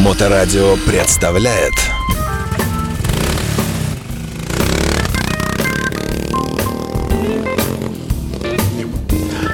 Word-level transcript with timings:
Моторадио 0.00 0.76
представляет 0.86 1.74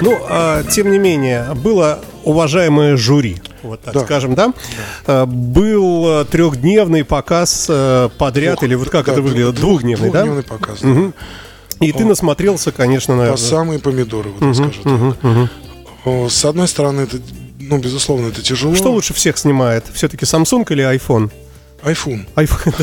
Ну, 0.01 0.17
а, 0.29 0.63
тем 0.63 0.91
не 0.91 0.99
менее, 0.99 1.47
было 1.55 1.99
уважаемое 2.23 2.97
жюри, 2.97 3.41
вот 3.63 3.81
так 3.81 3.93
Да. 3.93 3.99
скажем, 4.01 4.35
да? 4.35 4.53
А, 5.07 5.25
Был 5.25 6.03
а, 6.07 6.25
трехдневный 6.25 7.03
показ 7.03 7.67
а, 7.69 8.09
подряд, 8.09 8.61
или 8.63 8.75
вот 8.75 8.89
как 8.89 9.05
Да, 9.07 9.13
это 9.13 9.21
выглядело? 9.21 9.51
двух- 9.51 9.81
Двухдневный, 9.81 10.11
да? 10.11 10.23
Двухдневный 10.23 10.43
показ. 10.43 10.79
да. 10.81 11.11
И 11.85 11.91
ты 11.91 12.05
насмотрелся, 12.05 12.71
конечно, 12.71 13.13
По 13.13 13.17
наверное. 13.19 13.37
самые 13.37 13.79
помидоры, 13.79 14.29
вот 14.39 14.47
я 14.47 14.53
скажу 14.53 15.13
так. 15.21 15.49
О, 16.05 16.29
С 16.29 16.45
одной 16.45 16.67
стороны, 16.67 17.01
это, 17.01 17.17
ну, 17.69 17.77
безусловно, 17.77 18.27
это 18.27 18.41
тяжело. 18.41 18.75
Что 18.75 18.91
лучше 18.91 19.13
всех 19.13 19.37
снимает? 19.37 19.85
Все-таки 19.93 20.25
Samsung 20.25 20.65
или 20.71 20.83
iPhone? 20.83 21.31
iPhone. 21.83 22.25
iPhone. 22.35 22.73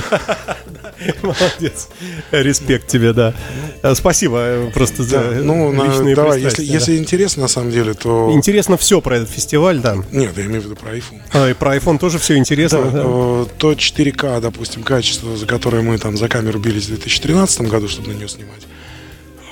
Молодец. 1.22 1.88
Респект 2.30 2.86
тебе, 2.86 3.12
да. 3.12 3.34
А, 3.82 3.94
Спасибо 3.94 4.38
э, 4.38 4.70
просто 4.72 5.02
за 5.02 5.18
Да, 5.18 5.30
ну, 5.42 5.72
личные 5.72 6.14
давай, 6.14 6.40
если, 6.40 6.56
пристрастия, 6.56 6.72
если 6.72 6.96
интересно, 6.98 7.42
на 7.42 7.48
самом 7.48 7.70
деле, 7.72 7.94
то... 7.94 8.28
да. 8.28 8.36
Интересно 8.36 8.76
все 8.76 9.00
про 9.00 9.16
этот 9.16 9.30
фестиваль, 9.30 9.80
да. 9.80 9.96
Нет, 10.12 10.36
я 10.36 10.44
имею 10.44 10.62
в 10.62 10.64
виду 10.66 10.76
про 10.76 10.96
iPhone. 10.96 11.20
А, 11.32 11.50
и 11.50 11.54
про 11.54 11.76
iPhone 11.76 11.98
тоже 11.98 12.18
все 12.18 12.36
интересно. 12.36 12.82
Да, 12.84 12.90
да. 12.90 13.02
э, 13.04 13.46
то 13.58 13.72
4К, 13.72 14.40
допустим, 14.40 14.82
качество, 14.84 15.36
за 15.36 15.46
которое 15.46 15.82
мы 15.82 15.98
там 15.98 16.16
за 16.16 16.28
камеру 16.28 16.60
бились 16.60 16.84
в 16.84 16.88
2013 16.88 17.62
году, 17.62 17.88
чтобы 17.88 18.08
на 18.08 18.12
нее 18.12 18.28
снимать. 18.28 18.62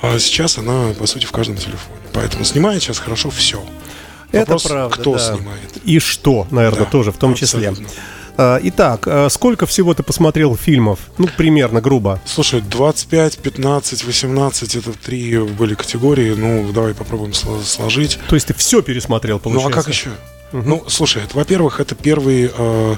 А 0.01 0.17
сейчас 0.19 0.57
она, 0.57 0.93
по 0.97 1.05
сути, 1.05 1.25
в 1.25 1.31
каждом 1.31 1.57
телефоне. 1.57 1.99
Поэтому 2.13 2.45
снимает 2.45 2.81
сейчас 2.81 2.99
хорошо 2.99 3.29
все. 3.29 3.63
Это 4.33 4.39
Вопрос, 4.53 4.63
правда, 4.63 4.95
кто 4.97 5.13
да. 5.13 5.19
снимает. 5.19 5.59
И 5.85 5.99
что, 5.99 6.45
наверное, 6.51 6.79
Да, 6.85 6.85
тоже 6.91 7.11
в 7.13 7.17
том 7.17 7.33
числе. 7.35 7.69
абсолютно. 7.69 7.93
А, 8.35 8.59
Итак, 8.63 9.03
а, 9.07 9.29
сколько 9.29 9.65
всего 9.67 9.93
ты 9.93 10.01
посмотрел 10.03 10.57
фильмов? 10.57 10.99
Ну, 11.19 11.29
примерно, 11.37 11.81
грубо. 11.81 12.19
Слушай, 12.25 12.61
25, 12.61 13.37
15, 13.37 14.03
18 14.03 14.75
это 14.75 14.91
три 14.93 15.37
были 15.37 15.75
категории. 15.75 16.33
Ну, 16.33 16.71
давай 16.73 16.93
попробуем 16.95 17.31
сло- 17.33 17.63
сложить. 17.63 18.17
То 18.27 18.35
есть 18.35 18.47
ты 18.47 18.53
все 18.55 18.81
пересмотрел, 18.81 19.35
Ну 19.37 19.39
получается? 19.51 19.79
а 19.79 19.83
как 19.83 19.87
еще? 19.93 20.09
Ну, 20.51 20.83
слушай, 20.87 21.23
это, 21.23 21.35
во-первых, 21.37 21.79
это 21.79 21.93
первый, 21.95 22.51
э, 22.55 22.95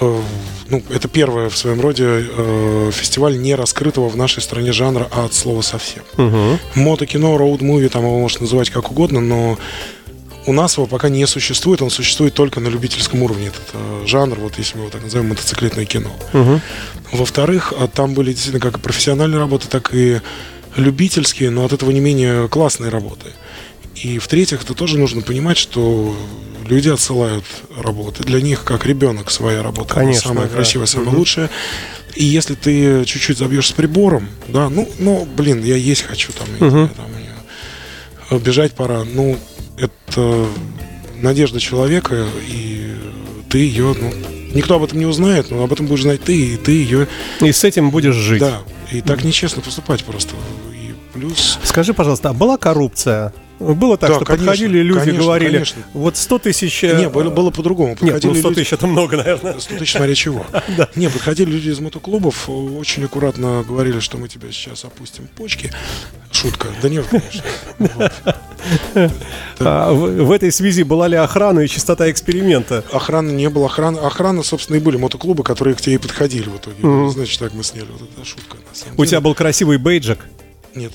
э, 0.00 0.20
ну, 0.68 0.82
это 0.90 1.08
первое 1.08 1.48
в 1.50 1.56
своем 1.56 1.80
роде 1.80 2.04
э, 2.06 2.90
фестиваль 2.92 3.38
не 3.38 3.54
раскрытого 3.54 4.08
в 4.10 4.16
нашей 4.16 4.42
стране 4.42 4.72
жанра 4.72 5.08
а 5.10 5.24
от 5.24 5.34
слова 5.34 5.60
совсем. 5.62 6.02
Мгм. 6.16 6.58
Мотокино, 6.74 7.36
роуд-муви, 7.36 7.88
там 7.88 8.02
его 8.02 8.18
можно 8.18 8.42
называть 8.42 8.70
как 8.70 8.90
угодно, 8.90 9.20
но 9.20 9.58
у 10.50 10.52
нас 10.52 10.76
его 10.76 10.86
пока 10.86 11.08
не 11.08 11.26
существует, 11.26 11.80
он 11.80 11.90
существует 11.90 12.34
только 12.34 12.58
на 12.60 12.68
любительском 12.68 13.22
уровне, 13.22 13.46
этот 13.46 13.62
э, 13.72 14.02
жанр, 14.06 14.36
вот 14.40 14.58
если 14.58 14.76
мы 14.76 14.82
его 14.82 14.90
так 14.90 15.02
назовем, 15.02 15.28
мотоциклетное 15.28 15.84
кино. 15.84 16.10
Мгм. 16.32 16.60
Во-вторых, 17.12 17.72
а, 17.78 17.86
там 17.86 18.14
были 18.14 18.32
действительно 18.32 18.60
как 18.60 18.80
профессиональные 18.80 19.38
работы, 19.38 19.68
так 19.68 19.94
и 19.94 20.20
любительские, 20.76 21.50
но 21.50 21.64
от 21.64 21.72
этого 21.72 21.92
не 21.92 22.00
менее 22.00 22.48
классные 22.48 22.90
работы. 22.90 23.26
И 23.94 24.18
в-третьих, 24.18 24.62
это 24.64 24.74
тоже 24.74 24.98
нужно 24.98 25.22
понимать, 25.22 25.56
что 25.56 26.16
люди 26.66 26.88
отсылают 26.88 27.44
работы. 27.76 28.24
Для 28.24 28.40
них, 28.40 28.64
как 28.64 28.86
ребенок, 28.86 29.30
своя 29.30 29.62
работа. 29.62 29.94
Конечно, 29.94 30.28
самая 30.28 30.48
да. 30.48 30.54
красивая, 30.54 30.86
самая 30.86 31.14
лучшая. 31.14 31.50
И 32.16 32.24
если 32.24 32.54
ты 32.54 33.04
чуть-чуть 33.04 33.38
забьешь 33.38 33.68
с 33.68 33.72
прибором, 33.72 34.28
да, 34.48 34.68
ну, 34.68 34.88
ну, 34.98 35.28
блин, 35.36 35.62
я 35.62 35.76
есть 35.76 36.02
хочу 36.02 36.32
там, 36.32 36.48
я 36.58 36.64
не 36.64 36.70
знаю, 36.70 36.90
там 36.96 37.06
э, 38.30 38.38
бежать 38.38 38.72
пора. 38.72 39.04
Ну, 39.04 39.38
это 39.80 40.46
надежда 41.20 41.60
человека, 41.60 42.26
и 42.48 42.94
ты 43.48 43.58
ее, 43.58 43.94
ну, 43.98 44.12
никто 44.54 44.76
об 44.76 44.84
этом 44.84 44.98
не 44.98 45.06
узнает, 45.06 45.50
но 45.50 45.62
об 45.62 45.72
этом 45.72 45.86
будешь 45.86 46.02
знать 46.02 46.22
ты, 46.22 46.54
и 46.54 46.56
ты 46.56 46.72
ее, 46.72 47.08
И 47.40 47.52
с 47.52 47.64
этим 47.64 47.90
будешь 47.90 48.14
жить. 48.14 48.40
да, 48.40 48.62
и 48.92 49.00
так 49.00 49.24
нечестно 49.24 49.62
поступать 49.62 50.04
просто. 50.04 50.34
Плюс, 51.12 51.58
Скажи, 51.64 51.92
пожалуйста, 51.94 52.30
а 52.30 52.32
была 52.32 52.56
коррупция? 52.56 53.32
Было 53.58 53.98
так, 53.98 54.08
Да, 54.08 54.16
что 54.16 54.24
конечно, 54.24 54.46
подходили 54.46 54.78
люди, 54.78 55.00
конечно, 55.00 55.22
говорили, 55.22 55.52
конечно. 55.52 55.82
вот 55.92 56.16
100 56.16 56.38
тысяч... 56.38 56.82
э, 56.82 56.96
не, 56.98 57.10
было, 57.10 57.28
было 57.28 57.50
по-другому. 57.50 57.94
Нет, 58.00 58.24
ну 58.24 58.34
100 58.34 58.48
люди- 58.48 58.60
тысяч 58.60 58.72
это 58.72 58.86
много, 58.86 59.18
наверное. 59.18 59.60
100 59.60 59.76
тысяч, 59.76 59.92
смотря 59.92 60.14
чего. 60.14 60.46
Не, 60.96 61.10
подходили 61.10 61.50
люди 61.50 61.68
из 61.68 61.78
мотоклубов, 61.78 62.48
очень 62.48 63.04
аккуратно 63.04 63.62
говорили, 63.68 64.00
что 64.00 64.16
мы 64.16 64.28
тебя 64.28 64.50
сейчас 64.50 64.86
опустим 64.86 65.26
почки. 65.36 65.70
Шутка. 66.32 66.68
Да 66.80 66.88
нет, 66.88 67.06
конечно. 67.10 67.42
Вот. 68.94 69.14
А 69.58 69.92
в, 69.92 70.24
в 70.24 70.32
этой 70.32 70.52
связи 70.52 70.82
была 70.82 71.08
ли 71.08 71.16
охрана 71.16 71.60
и 71.60 71.68
частота 71.68 72.10
эксперимента? 72.10 72.84
Охраны 72.92 73.30
не 73.30 73.48
было. 73.50 73.66
Охрана, 73.66 74.06
охрана, 74.06 74.42
собственно, 74.42 74.76
и 74.76 74.80
были 74.80 74.96
мотоклубы, 74.96 75.42
которые 75.44 75.74
к 75.74 75.80
тебе 75.80 75.94
и 75.96 75.98
подходили 75.98 76.48
в 76.48 76.56
итоге. 76.56 77.10
Значит, 77.10 77.38
так 77.40 77.52
мы 77.54 77.62
сняли. 77.62 77.88
Вот 77.90 78.08
это 78.16 78.24
шутка, 78.26 78.56
У 78.96 79.04
тебя 79.04 79.20
был 79.20 79.34
красивый 79.34 79.76
бейджик? 79.78 80.18
Нет. 80.74 80.92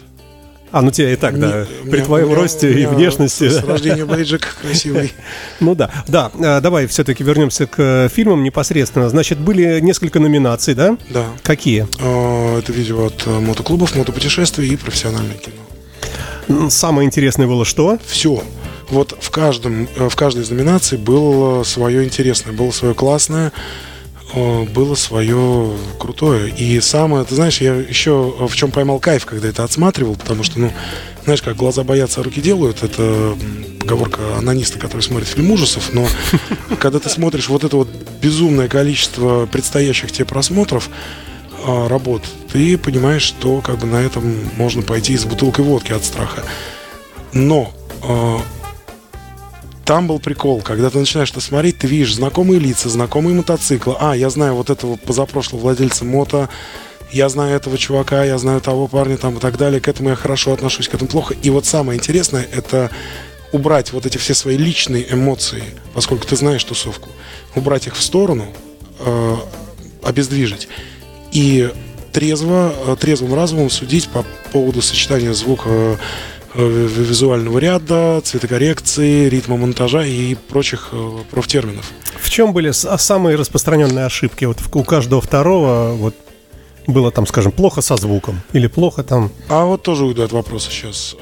А, 0.71 0.81
ну 0.81 0.91
тебя 0.91 1.13
и 1.13 1.15
так, 1.15 1.39
да, 1.39 1.61
Не- 1.83 1.89
при 1.89 1.97
меня- 1.97 2.05
твоем 2.05 2.27
меня- 2.27 2.35
росте 2.37 2.73
и 2.73 2.85
внешности. 2.85 3.47
С, 3.49 3.63
рождения 3.63 4.03
бейджик 4.03 4.57
красивый. 4.61 5.13
Ну 5.61 5.73
да, 5.73 5.89
да, 6.07 6.31
э, 6.37 6.59
давай 6.59 6.87
все-таки 6.87 7.23
вернемся 7.23 7.65
к 7.65 7.75
э, 7.77 8.09
фильмам 8.11 8.43
непосредственно. 8.43 9.07
Значит, 9.09 9.37
были 9.39 9.79
несколько 9.79 10.19
номинаций, 10.19 10.73
да? 10.73 10.97
Да. 11.11 11.25
Какие? 11.43 11.87
А, 12.01 12.59
Это 12.59 12.73
видео 12.73 13.05
от 13.05 13.23
э, 13.25 13.29
мотоклубов, 13.39 13.95
мотопутешествий 13.95 14.67
и 14.67 14.75
профессиональное 14.75 15.37
кино. 15.37 16.69
Самое 16.69 17.05
интересное 17.05 17.47
было 17.47 17.63
что? 17.63 17.97
Все. 18.05 18.43
Вот 18.89 19.17
в 19.19 19.29
каждом, 19.31 19.87
э, 19.95 20.09
в 20.09 20.15
каждой 20.15 20.43
из 20.43 20.49
номинаций 20.49 20.97
было 20.97 21.63
свое 21.63 22.03
интересное, 22.03 22.53
было 22.53 22.71
свое 22.71 22.93
классное, 22.93 23.47
э, 23.47 23.51
было 24.35 24.95
свое 24.95 25.71
крутое. 25.99 26.49
И 26.49 26.79
самое, 26.81 27.25
ты 27.25 27.35
знаешь, 27.35 27.61
я 27.61 27.75
еще 27.75 28.33
в 28.47 28.55
чем 28.55 28.71
поймал 28.71 28.99
кайф, 28.99 29.25
когда 29.25 29.47
это 29.47 29.63
отсматривал, 29.63 30.15
потому 30.15 30.43
что, 30.43 30.59
ну, 30.59 30.71
знаешь, 31.23 31.41
как 31.41 31.55
глаза 31.55 31.83
боятся, 31.83 32.21
а 32.21 32.23
руки 32.23 32.41
делают, 32.41 32.83
это 32.83 33.35
поговорка 33.79 34.37
анониста, 34.37 34.79
который 34.79 35.01
смотрит 35.01 35.27
фильм 35.27 35.51
ужасов, 35.51 35.93
но 35.93 36.07
когда 36.79 36.99
ты 36.99 37.09
смотришь 37.09 37.49
вот 37.49 37.63
это 37.63 37.77
вот 37.77 37.89
безумное 38.21 38.67
количество 38.67 39.45
предстоящих 39.45 40.11
тебе 40.11 40.25
просмотров, 40.25 40.89
а, 41.65 41.87
работ, 41.87 42.23
ты 42.51 42.77
понимаешь, 42.77 43.23
что 43.23 43.61
как 43.61 43.79
бы 43.79 43.87
на 43.87 43.97
этом 43.97 44.37
можно 44.55 44.81
пойти 44.81 45.17
с 45.17 45.25
бутылкой 45.25 45.65
водки 45.65 45.91
от 45.93 46.03
страха. 46.03 46.43
Но 47.33 47.73
там 49.85 50.07
был 50.07 50.19
прикол, 50.19 50.61
когда 50.61 50.89
ты 50.89 50.97
начинаешь 50.97 51.29
это 51.29 51.39
смотреть, 51.39 51.77
ты 51.77 51.87
видишь 51.87 52.15
знакомые 52.15 52.59
лица, 52.59 52.89
знакомые 52.89 53.35
мотоциклы. 53.35 53.95
А, 53.99 54.15
я 54.15 54.29
знаю 54.31 54.55
вот 54.55 54.71
этого 54.71 54.95
позапрошлого 54.95 55.61
владельца 55.61 56.03
мото, 56.03 56.49
я 57.11 57.29
знаю 57.29 57.55
этого 57.55 57.77
чувака, 57.77 58.25
я 58.25 58.37
знаю 58.39 58.61
того 58.61 58.87
парня 58.87 59.17
там 59.17 59.37
и 59.37 59.39
так 59.39 59.57
далее. 59.57 59.79
К 59.79 59.87
этому 59.87 60.09
я 60.09 60.15
хорошо 60.15 60.53
отношусь, 60.53 60.87
к 60.87 60.95
этому 60.95 61.09
плохо. 61.09 61.35
И 61.41 61.51
вот 61.51 61.65
самое 61.67 61.99
интересное, 61.99 62.47
это 62.51 62.89
убрать 63.51 63.93
вот 63.93 64.07
эти 64.07 64.17
все 64.17 64.33
свои 64.33 64.57
личные 64.57 65.13
эмоции, 65.13 65.63
поскольку 65.93 66.25
ты 66.25 66.35
знаешь 66.35 66.63
тусовку, 66.63 67.09
убрать 67.53 67.85
их 67.85 67.95
в 67.95 68.01
сторону, 68.01 68.47
э, 68.99 69.35
обездвижить. 70.03 70.67
И 71.31 71.71
трезво, 72.11 72.73
э, 72.87 72.95
трезвым 72.99 73.35
разумом 73.35 73.69
судить 73.69 74.09
по 74.09 74.25
поводу 74.51 74.81
сочетания 74.81 75.33
звука 75.33 75.69
э, 75.69 75.97
визуального 76.57 77.57
ряда, 77.59 78.21
цветокоррекции, 78.23 79.29
ритма 79.29 79.57
монтажа 79.57 80.05
и 80.05 80.35
прочих 80.35 80.89
э, 80.91 81.17
профтерминов. 81.31 81.91
В 82.19 82.29
чем 82.29 82.53
были 82.53 82.69
а, 82.69 82.97
самые 82.97 83.35
распространенные 83.35 84.05
ошибки? 84.05 84.45
Вот 84.45 84.57
у 84.73 84.83
каждого 84.83 85.21
второго 85.21 85.93
вот 85.93 86.15
было 86.87 87.11
там, 87.11 87.25
скажем, 87.27 87.51
плохо 87.51 87.81
со 87.81 87.97
звуком 87.97 88.41
или 88.53 88.67
плохо 88.67 89.03
там. 89.03 89.31
А 89.49 89.65
вот 89.65 89.83
тоже 89.83 90.05
уйду 90.05 90.23
от 90.23 90.31
вопроса 90.31 90.69
сейчас. 90.71 91.15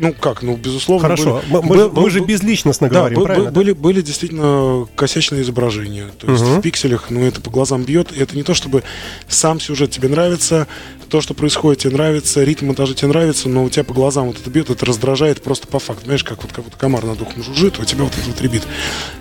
Ну 0.00 0.12
как, 0.12 0.42
ну 0.42 0.56
безусловно. 0.56 1.02
Хорошо, 1.08 1.42
были- 1.50 1.62
мы, 1.62 1.68
был- 1.68 1.76
же- 1.76 1.88
мы 1.88 1.90
был- 2.02 2.10
же 2.10 2.20
безличностно 2.20 2.88
Да, 2.88 3.00
говорим, 3.00 3.18
бы- 3.18 3.24
правильно? 3.24 3.50
бы- 3.50 3.54
были, 3.54 3.72
были 3.72 4.00
действительно 4.00 4.86
косячные 4.96 5.42
изображения. 5.42 6.06
То 6.18 6.30
есть 6.30 6.42
Мгм. 6.44 6.58
в 6.58 6.62
пикселях, 6.62 7.10
ну, 7.10 7.24
это 7.24 7.40
по 7.40 7.50
глазам 7.50 7.82
бьет. 7.84 8.12
И 8.12 8.20
это 8.20 8.36
не 8.36 8.42
то, 8.42 8.54
чтобы 8.54 8.82
сам 9.28 9.60
сюжет 9.60 9.90
тебе 9.90 10.08
нравится, 10.08 10.66
то, 11.08 11.20
что 11.20 11.34
происходит, 11.34 11.82
тебе 11.82 11.94
нравится, 11.94 12.44
ритм 12.44 12.66
монтажа 12.66 12.94
тебе 12.94 13.08
нравится, 13.08 13.48
но 13.48 13.64
у 13.64 13.70
тебя 13.70 13.82
по 13.84 13.94
глазам 13.94 14.26
вот 14.28 14.38
это 14.40 14.50
бьет, 14.50 14.70
это 14.70 14.84
раздражает 14.86 15.42
просто 15.42 15.66
по 15.66 15.78
факту. 15.78 16.04
Знаешь, 16.04 16.22
как 16.24 16.42
вот 16.42 16.52
как 16.52 16.64
будто 16.64 16.76
комар 16.76 17.04
над 17.04 17.20
ухом 17.20 17.42
жужжит, 17.42 17.78
у 17.80 17.84
тебя 17.84 18.04
вот 18.04 18.12
это 18.12 18.28
вот 18.28 18.40
ребит 18.40 18.62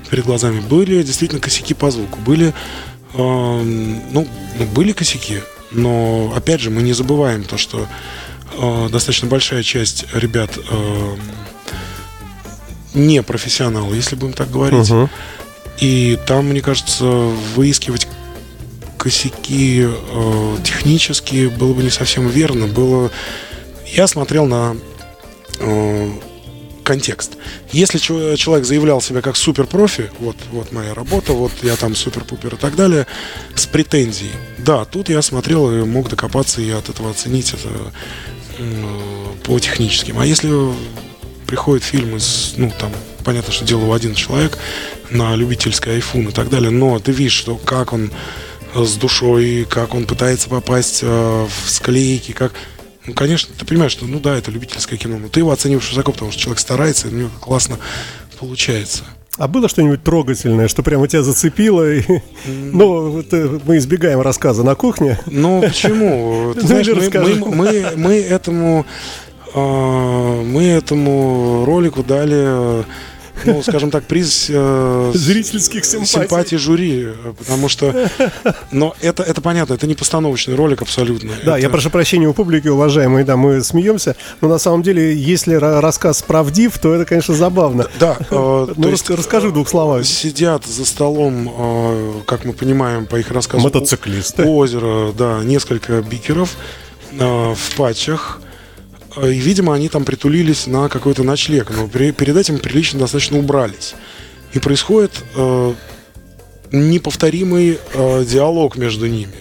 перед 0.09 0.25
глазами. 0.25 0.59
Были 0.59 1.01
действительно 1.03 1.41
косяки 1.41 1.73
по 1.73 1.89
звуку. 1.91 2.19
Были, 2.25 2.53
ну, 3.15 4.27
ну, 4.59 4.65
были 4.73 4.91
косяки, 4.91 5.39
но, 5.71 6.31
опять 6.35 6.62
же, 6.62 6.69
мы 6.69 6.81
не 6.81 6.94
забываем 6.94 7.44
то, 7.44 7.57
что 7.57 7.88
э, 8.57 8.89
достаточно 8.89 9.27
большая 9.27 9.63
часть 9.63 10.06
ребят 10.13 10.57
эм, 10.69 11.19
не 12.94 13.21
профессионалы, 13.24 13.95
если 13.95 14.15
будем 14.15 14.33
так 14.33 14.51
говорить. 14.51 14.89
Мгм. 14.89 15.09
И 15.80 16.18
там, 16.25 16.48
мне 16.48 16.62
кажется, 16.62 17.06
выискивать 17.06 18.07
косяки 18.98 19.86
э, 19.88 20.57
технические 20.63 21.50
было 21.50 21.74
бы 21.74 21.83
не 21.83 21.89
совсем 21.89 22.27
верно. 22.27 22.68
Было... 22.68 23.12
Я 23.86 24.07
смотрел 24.07 24.48
на 24.48 24.75
э, 25.59 26.12
контекст. 26.83 27.38
Если 27.71 28.00
человек 28.00 28.65
заявлял 28.65 29.01
себя 29.01 29.21
как 29.21 29.36
суперпрофи, 29.36 30.09
вот, 30.19 30.38
вот 30.51 30.71
моя 30.71 30.94
работа, 30.94 31.33
вот 31.33 31.51
я 31.62 31.75
там 31.75 31.95
супер-пупер 31.95 32.56
и 32.56 32.57
так 32.57 32.75
далее, 32.75 33.06
с 33.56 33.65
претензией, 33.65 34.31
да, 34.57 34.86
тут 34.86 35.09
я 35.09 35.21
смотрел 35.21 35.69
и 35.69 35.83
мог 35.83 36.09
докопаться 36.09 36.62
и 36.62 36.69
от 36.71 36.89
этого 36.89 37.12
оценить 37.12 37.54
это 37.54 37.69
по 39.44 39.59
техническим. 39.59 40.19
А 40.19 40.25
если 40.25 40.51
приходит 41.45 41.83
фильм 41.83 42.15
из, 42.18 42.54
ну, 42.57 42.71
там, 42.77 42.92
понятно, 43.24 43.51
что 43.51 43.65
делал 43.65 43.94
один 43.94 44.13
человек 44.15 44.57
на 45.09 45.36
любительский 45.36 45.92
айфон 45.92 46.27
и 46.30 46.31
так 46.31 46.50
далее, 46.50 46.69
но 46.69 47.00
ты 47.00 47.12
видишь, 47.12 47.33
что 47.33 47.56
как 47.56 47.94
он 47.94 48.12
э, 48.75 48.83
с 48.83 48.95
душой, 48.95 49.65
как 49.69 49.94
он 49.94 50.06
пытается 50.06 50.50
попасть 50.50 51.00
э, 51.01 51.07
в 51.45 51.69
склейки, 51.69 52.31
как... 52.31 52.54
Ну, 53.06 53.13
конечно, 53.13 53.54
ты 53.57 53.65
понимаешь, 53.65 53.94
что, 53.94 54.06
ну 54.06 54.19
да, 54.19 54.38
это 54.38 54.51
любительское 54.51 55.00
кино, 55.00 55.18
но 55.18 55.30
ты 55.30 55.39
его 55.39 55.51
оцениваешь 55.51 55.89
высоко, 55.89 56.12
потому 56.12 56.31
что 56.31 56.42
человек 56.42 56.59
старается, 56.59 57.07
и 57.07 57.12
у 57.12 57.15
него 57.15 57.30
классно 57.39 57.80
получается. 58.38 59.04
А 59.38 59.48
было 59.48 59.69
что-нибудь 59.69 60.04
трогательное, 60.04 60.68
что 60.68 60.81
прямо 60.84 61.07
тебя 61.07 61.24
зацепило? 61.24 61.89
И... 61.92 62.01
Ну, 62.48 63.10
вот, 63.12 63.34
э, 63.34 63.60
мы 63.66 63.78
избегаем 63.78 64.22
рассказа 64.22 64.63
на 64.63 64.75
кухне. 64.75 65.19
Ну, 65.28 65.62
почему? 65.68 66.54
Ты 66.56 66.62
Ну, 66.62 66.68
знаешь, 66.68 66.88
мы, 66.88 67.36
мы- 67.36 67.56
мы- 67.56 67.92
мы 67.95 68.13
этому 68.16 68.86
а, 69.54 70.44
мы 70.44 70.63
этому 70.66 71.63
ролику 71.66 72.04
дали, 72.04 72.84
ну, 73.45 73.62
скажем 73.63 73.92
так, 73.92 74.04
приз 74.06 74.48
э, 74.50 75.12
Зрительских 75.13 75.86
симпатий. 75.86 76.07
симпатии 76.22 76.56
жюри, 76.56 77.06
э, 77.07 77.34
потому 77.38 77.69
что, 77.69 78.10
но 78.72 78.95
это 79.01 79.24
это 79.24 79.42
понятно, 79.42 79.74
это 79.74 79.88
не 79.88 79.95
постановочный 79.95 80.56
ролик 80.56 80.81
абсолютно. 80.81 81.31
Да, 81.45 81.51
Это- 81.57 81.62
я 81.62 81.69
прошу 81.69 81.89
прощения 81.89 82.28
у 82.28 82.34
публики, 82.34 82.68
уважаемые, 82.68 83.25
да, 83.25 83.38
мы 83.38 83.62
смеемся, 83.63 84.16
но 84.42 84.48
на 84.48 84.57
самом 84.60 84.84
деле, 84.84 85.16
если 85.16 85.57
ра- 85.57 85.80
рассказ 85.80 86.22
правдив, 86.22 86.78
то 86.80 86.94
это, 86.94 87.06
конечно, 87.06 87.34
забавно. 87.34 87.88
Да, 88.00 88.18
э, 88.19 88.68
Ну, 88.78 88.89
раска- 88.89 89.16
расскажи 89.16 89.50
в 89.50 89.54
двух 89.54 89.69
словах. 89.69 90.06
Сидят 90.06 90.66
за 90.66 90.86
столом, 90.86 91.54
э, 91.57 92.12
как 92.25 92.45
мы 92.45 92.54
понимаем 92.54 93.06
по 93.06 93.16
их 93.18 93.31
рассказу, 93.31 93.63
Мотоциклисты. 93.63 94.44
у 94.44 94.57
озера, 94.57 95.12
да, 95.13 95.40
несколько 95.44 96.01
бикеров 96.01 96.56
э, 97.12 97.54
в 97.56 97.75
патчах. 97.75 98.42
Э, 99.22 99.31
И, 99.31 99.40
видимо, 99.40 99.74
они 99.74 99.90
там 99.90 100.06
притулились 100.06 100.68
на 100.68 100.90
какой-то 100.90 101.24
ночлег, 101.24 101.72
но 101.75 101.88
при- 101.88 102.12
перед 102.12 102.36
этим 102.38 102.60
прилично 102.60 103.00
достаточно 103.00 103.38
убрались. 103.40 103.96
И 104.54 104.60
происходит 104.60 105.12
э, 105.36 105.74
неповторимый 106.72 107.80
э, 107.94 108.25
диалог 108.25 108.78
между 108.78 109.08
ними. 109.08 109.34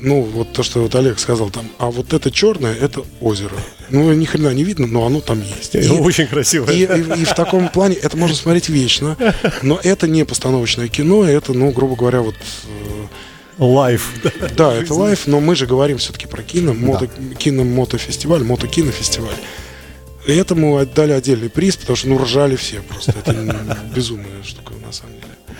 Ну, 0.00 0.20
вот 0.22 0.52
то, 0.52 0.62
что 0.62 0.80
вот 0.82 0.94
Олег 0.96 1.18
сказал 1.18 1.48
там, 1.50 1.64
а 1.78 1.90
вот 1.90 2.12
это 2.12 2.30
черное, 2.30 2.74
это 2.74 3.02
озеро. 3.20 3.56
Ну, 3.90 4.12
ни 4.12 4.24
хрена 4.26 4.52
не 4.52 4.62
видно, 4.64 4.86
но 4.86 5.06
оно 5.06 5.20
там 5.20 5.40
есть. 5.40 5.74
И- 5.74 5.88
Очень 5.88 6.26
красиво. 6.26 6.70
и, 6.70 6.80
и- 6.80 7.22
и 7.22 7.24
в 7.24 7.34
таком 7.34 7.68
плане 7.70 7.94
это 7.96 8.16
можно 8.16 8.36
смотреть 8.36 8.68
вечно, 8.68 9.16
но 9.62 9.80
это 9.82 10.06
не 10.06 10.24
постановочное 10.24 10.88
кино, 10.88 11.24
это, 11.24 11.52
ну, 11.54 11.70
грубо 11.70 11.96
говоря, 11.96 12.20
вот 12.20 12.34
э, 12.34 12.93
Live. 13.58 14.10
да, 14.56 14.74
это 14.74 14.94
live, 14.94 15.26
но 15.26 15.40
мы 15.40 15.54
же 15.54 15.66
говорим 15.66 15.98
все-таки 15.98 16.26
про 16.26 16.42
кино, 16.42 16.74
мото, 16.74 17.08
киномотофестиваль, 17.38 18.42
мотокинофестиваль. 18.44 19.36
И 20.26 20.32
этому 20.32 20.78
отдали 20.78 21.12
отдельный 21.12 21.50
приз, 21.50 21.76
потому 21.76 21.96
что, 21.96 22.08
ну, 22.08 22.18
ржали 22.18 22.56
все 22.56 22.80
просто. 22.80 23.12
Это 23.12 23.34
безумная 23.94 24.42
штука, 24.42 24.72
на 24.84 24.92
самом 24.92 25.14
деле. 25.14 25.58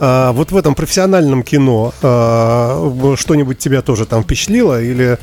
А, 0.00 0.32
вот 0.32 0.50
в 0.50 0.56
этом 0.56 0.74
профессиональном 0.74 1.42
кино 1.42 1.92
а, 2.02 3.14
что-нибудь 3.16 3.58
тебя 3.58 3.82
тоже 3.82 4.06
там 4.06 4.22
впечатлило 4.22 4.82
или, 4.82 5.18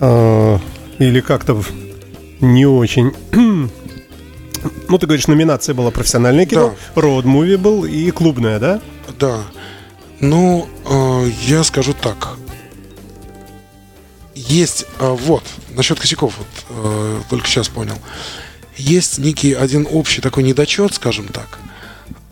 а, 0.00 0.58
или 0.98 1.20
как-то 1.20 1.62
не 2.40 2.66
очень? 2.66 3.12
Ну, 4.88 4.96
ты 4.96 5.06
говоришь, 5.06 5.26
номинация 5.26 5.74
была 5.74 5.90
профессиональное 5.90 6.46
кино, 6.46 6.74
роуд-муви 6.94 7.56
был 7.56 7.84
и 7.84 8.10
клубное, 8.12 8.60
да? 8.60 8.80
Да. 9.18 9.40
Ну, 10.22 10.68
э, 10.84 11.30
я 11.48 11.64
скажу 11.64 11.94
так. 11.94 12.36
Есть, 14.36 14.86
э, 15.00 15.10
вот, 15.10 15.42
насчет 15.70 15.98
косяков, 15.98 16.34
вот, 16.38 16.46
э, 16.70 17.20
только 17.28 17.48
сейчас 17.48 17.68
понял. 17.68 17.96
Есть 18.76 19.18
некий 19.18 19.52
один 19.52 19.86
общий 19.90 20.20
такой 20.20 20.44
недочет, 20.44 20.94
скажем 20.94 21.26
так. 21.26 21.58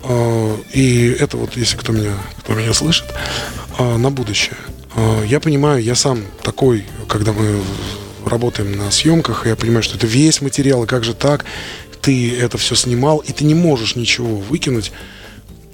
Э, 0.04 0.56
и 0.72 1.16
это 1.18 1.36
вот, 1.36 1.56
если 1.56 1.76
кто 1.76 1.92
меня, 1.92 2.14
кто 2.38 2.54
меня 2.54 2.72
слышит, 2.74 3.06
э, 3.76 3.96
на 3.96 4.12
будущее. 4.12 4.56
Э, 4.94 5.24
я 5.26 5.40
понимаю, 5.40 5.82
я 5.82 5.96
сам 5.96 6.24
такой, 6.44 6.86
когда 7.08 7.32
мы 7.32 7.60
работаем 8.24 8.70
на 8.70 8.92
съемках, 8.92 9.48
я 9.48 9.56
понимаю, 9.56 9.82
что 9.82 9.96
это 9.96 10.06
весь 10.06 10.40
материал, 10.40 10.84
и 10.84 10.86
как 10.86 11.02
же 11.02 11.12
так, 11.12 11.44
ты 12.00 12.38
это 12.38 12.56
все 12.56 12.76
снимал, 12.76 13.18
и 13.18 13.32
ты 13.32 13.42
не 13.42 13.56
можешь 13.56 13.96
ничего 13.96 14.36
выкинуть, 14.36 14.92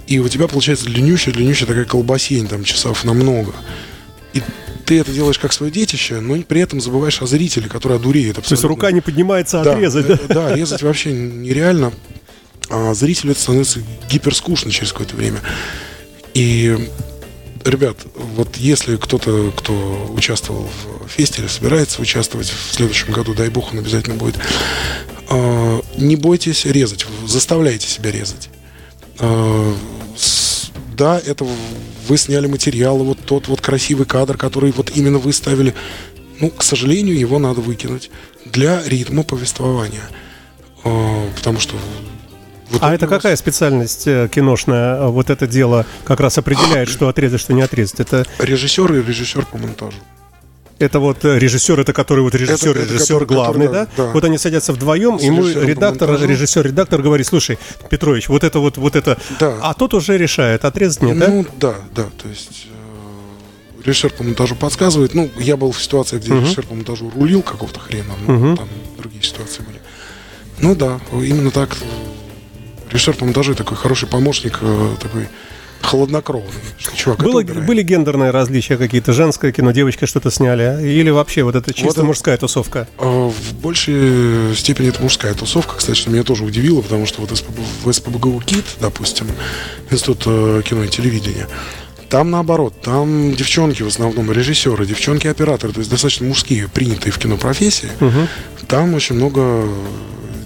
и 0.06 0.19
у 0.19 0.29
тебя 0.29 0.47
получается 0.47 0.87
длиннющая, 0.87 1.32
длиннющая 1.32 1.67
такая 1.67 1.85
колбасень, 1.85 2.47
там, 2.47 2.64
часов 2.64 3.05
на 3.05 3.12
много. 3.12 3.53
И 4.35 4.43
ты 4.85 5.00
это 5.00 5.11
делаешь 5.11 5.38
как 5.38 5.53
свое 5.53 5.73
детище, 5.73 6.20
но 6.20 6.41
при 6.43 6.61
этом 6.61 6.81
забываешь 6.81 7.20
о 7.20 7.26
зрителе, 7.26 7.69
который 7.69 7.97
одуреет 7.97 8.37
То 8.37 8.41
есть 8.41 8.53
абсолютно. 8.53 8.69
рука 8.69 8.93
не 8.93 9.00
поднимается 9.00 9.62
Да, 9.64 9.73
отрезать, 9.73 10.06
э, 10.08 10.19
да? 10.29 10.35
Да, 10.35 10.55
резать 10.55 10.82
вообще 10.82 11.12
нереально. 11.12 11.93
А 12.69 12.94
зрителю 12.94 13.32
это 13.32 13.41
становится 13.41 13.81
гиперскучно 14.08 14.70
через 14.70 14.93
какое-то 14.93 15.17
время. 15.17 15.41
И, 16.35 16.91
ребят, 17.64 17.97
вот 18.14 18.56
если 18.56 18.97
кто-то, 18.97 19.52
кто 19.56 20.12
участвовал 20.14 20.69
в 21.05 21.11
фестивале, 21.11 21.49
собирается 21.49 22.00
участвовать 22.00 22.49
в 22.49 22.75
следующем 22.75 23.12
году, 23.12 23.35
дай 23.35 23.49
бог, 23.49 23.73
он 23.73 23.81
обязательно 23.81 24.17
будет, 24.17 24.37
а, 25.29 25.81
не 25.97 26.17
бойтесь 26.17 26.64
резать, 26.64 27.06
заставляйте 27.26 27.88
себя 27.88 28.12
резать. 28.12 28.50
Да, 30.97 31.21
это 31.25 31.47
вы 32.09 32.17
сняли 32.17 32.47
материал, 32.47 32.97
вот 32.99 33.19
тот 33.25 33.49
вот 33.49 33.61
красивый 33.61 34.07
кадр, 34.07 34.39
который 34.39 34.73
вот 34.73 34.91
именно 34.97 35.19
вы 35.19 35.33
ставили. 35.35 35.75
Ну, 36.41 36.51
к 36.51 36.63
сожалению, 36.63 37.19
его 37.19 37.39
надо 37.39 37.61
выкинуть 37.61 38.11
для 38.47 38.83
ритма 38.87 39.23
повествования. 39.23 40.03
А, 40.85 41.29
Потому 41.37 41.61
что... 41.61 41.77
вот 42.71 42.83
А 42.83 42.95
это 42.95 43.07
какая 43.07 43.37
специальность 43.37 44.07
э, 44.07 44.29
киношная? 44.33 44.97
э, 44.97 45.07
Вот 45.09 45.29
это 45.29 45.47
дело 45.47 45.85
как 46.05 46.21
раз 46.21 46.39
определяет, 46.39 46.89
что 46.91 47.09
отрезать, 47.09 47.41
что 47.41 47.53
не 47.53 47.63
отрезать. 47.63 48.01
Это, 48.01 48.27
Режиссер 48.39 48.95
и 48.95 49.03
режиссер 49.03 49.45
по 49.47 49.59
монтажу. 49.59 49.99
Это 50.78 51.00
вот 51.00 51.25
э, 51.25 51.38
режиссер, 51.38 51.81
это 51.81 51.93
который 51.93 52.20
вот 52.23 52.34
режиссер, 52.34 52.70
Это- 52.70 52.81
это 52.81 52.94
режиссер 52.94 53.20
который- 53.20 53.26
главный, 53.34 53.67
который, 53.67 53.87
да? 53.96 54.05
да. 54.05 54.11
Вот 54.12 54.25
они 54.25 54.38
садятся 54.38 54.73
вдвоем, 54.73 55.19
С 55.19 55.23
ему 55.23 55.46
редактор, 55.46 56.08
монтажу. 56.11 56.31
режиссер, 56.31 56.67
редактор 56.67 57.02
говорит, 57.02 57.26
слушай, 57.26 57.58
Петрович, 57.90 58.28
вот 58.28 58.44
это 58.44 58.58
вот, 58.58 58.76
вот 58.76 58.94
это. 58.96 59.17
Да. 59.40 59.56
А 59.62 59.75
тот 59.75 59.94
уже 59.94 60.19
решает, 60.19 60.64
отрезать 60.64 61.02
нет, 61.02 61.19
да? 61.19 61.28
Ну, 61.28 61.46
да, 61.58 61.75
да. 61.94 62.05
То 62.23 62.28
есть 62.28 62.66
э, 62.66 63.83
режиссер 63.87 64.11
по 64.11 64.23
монтажу 64.23 64.54
подсказывает. 64.56 65.14
Ну, 65.14 65.30
я 65.38 65.56
был 65.56 65.73
в 65.73 65.83
ситуации, 65.83 66.18
где 66.18 66.33
режиссер 66.35 66.66
по 66.66 66.75
монтажу 66.75 67.11
рулил 67.14 67.42
какого-то 67.42 67.80
хрена, 67.80 68.14
ну, 68.26 68.56
там 68.56 68.68
другие 68.99 69.23
ситуации 69.23 69.62
были. 69.62 69.80
Ну 70.59 70.75
да, 70.75 71.00
именно 71.12 71.50
так. 71.50 71.76
Режиссер 72.90 73.14
по 73.14 73.25
монтажу 73.25 73.54
такой 73.54 73.76
хороший 73.76 74.09
помощник, 74.09 74.59
э, 74.61 74.95
такой 75.00 75.28
холоднокровный. 75.83 76.50
Чувак, 76.97 77.21
Было, 77.23 77.42
были 77.42 77.83
гендерные 77.83 78.30
различия 78.30 78.76
какие-то? 78.76 79.12
Женское 79.12 79.52
кино, 79.52 79.71
девочки 79.73 80.04
что-то 80.06 80.30
сняли? 80.30 80.85
Или 80.87 81.11
вообще 81.11 81.42
вот 81.45 81.54
это 81.54 81.73
чисто 81.73 82.00
это- 82.00 82.04
мужская 82.04 82.37
тусовка? 82.37 82.88
А, 82.99 83.28
В 83.30 83.54
большей 83.54 84.54
степени 84.56 84.88
это 84.88 85.02
мужская 85.02 85.35
тусовка, 85.35 85.76
кстати, 85.76 85.97
что 85.99 86.11
меня 86.11 86.23
тоже 86.25 86.45
удивило, 86.45 86.80
потому 86.83 87.06
что 87.06 87.21
вот 87.21 87.30
в 87.30 87.92
СПБГУ 87.92 88.40
КИТ, 88.45 88.64
допустим, 88.80 89.26
Институт 89.90 90.23
э, 90.26 90.62
кино 90.68 90.85
и 90.85 90.88
телевидения, 90.88 91.47
там 92.09 92.30
наоборот, 92.30 92.75
там 92.83 93.35
девчонки 93.35 93.83
в 93.83 93.88
основном, 93.88 94.30
режиссеры, 94.33 94.87
девчонки-операторы, 94.87 95.73
то 95.73 95.80
есть 95.80 95.90
достаточно 95.90 96.26
мужские, 96.26 96.68
принятые 96.68 97.12
в 97.12 97.18
кино 97.18 97.37
профессии. 97.37 97.88
Там 98.68 98.95
очень 98.95 99.16
много 99.16 99.68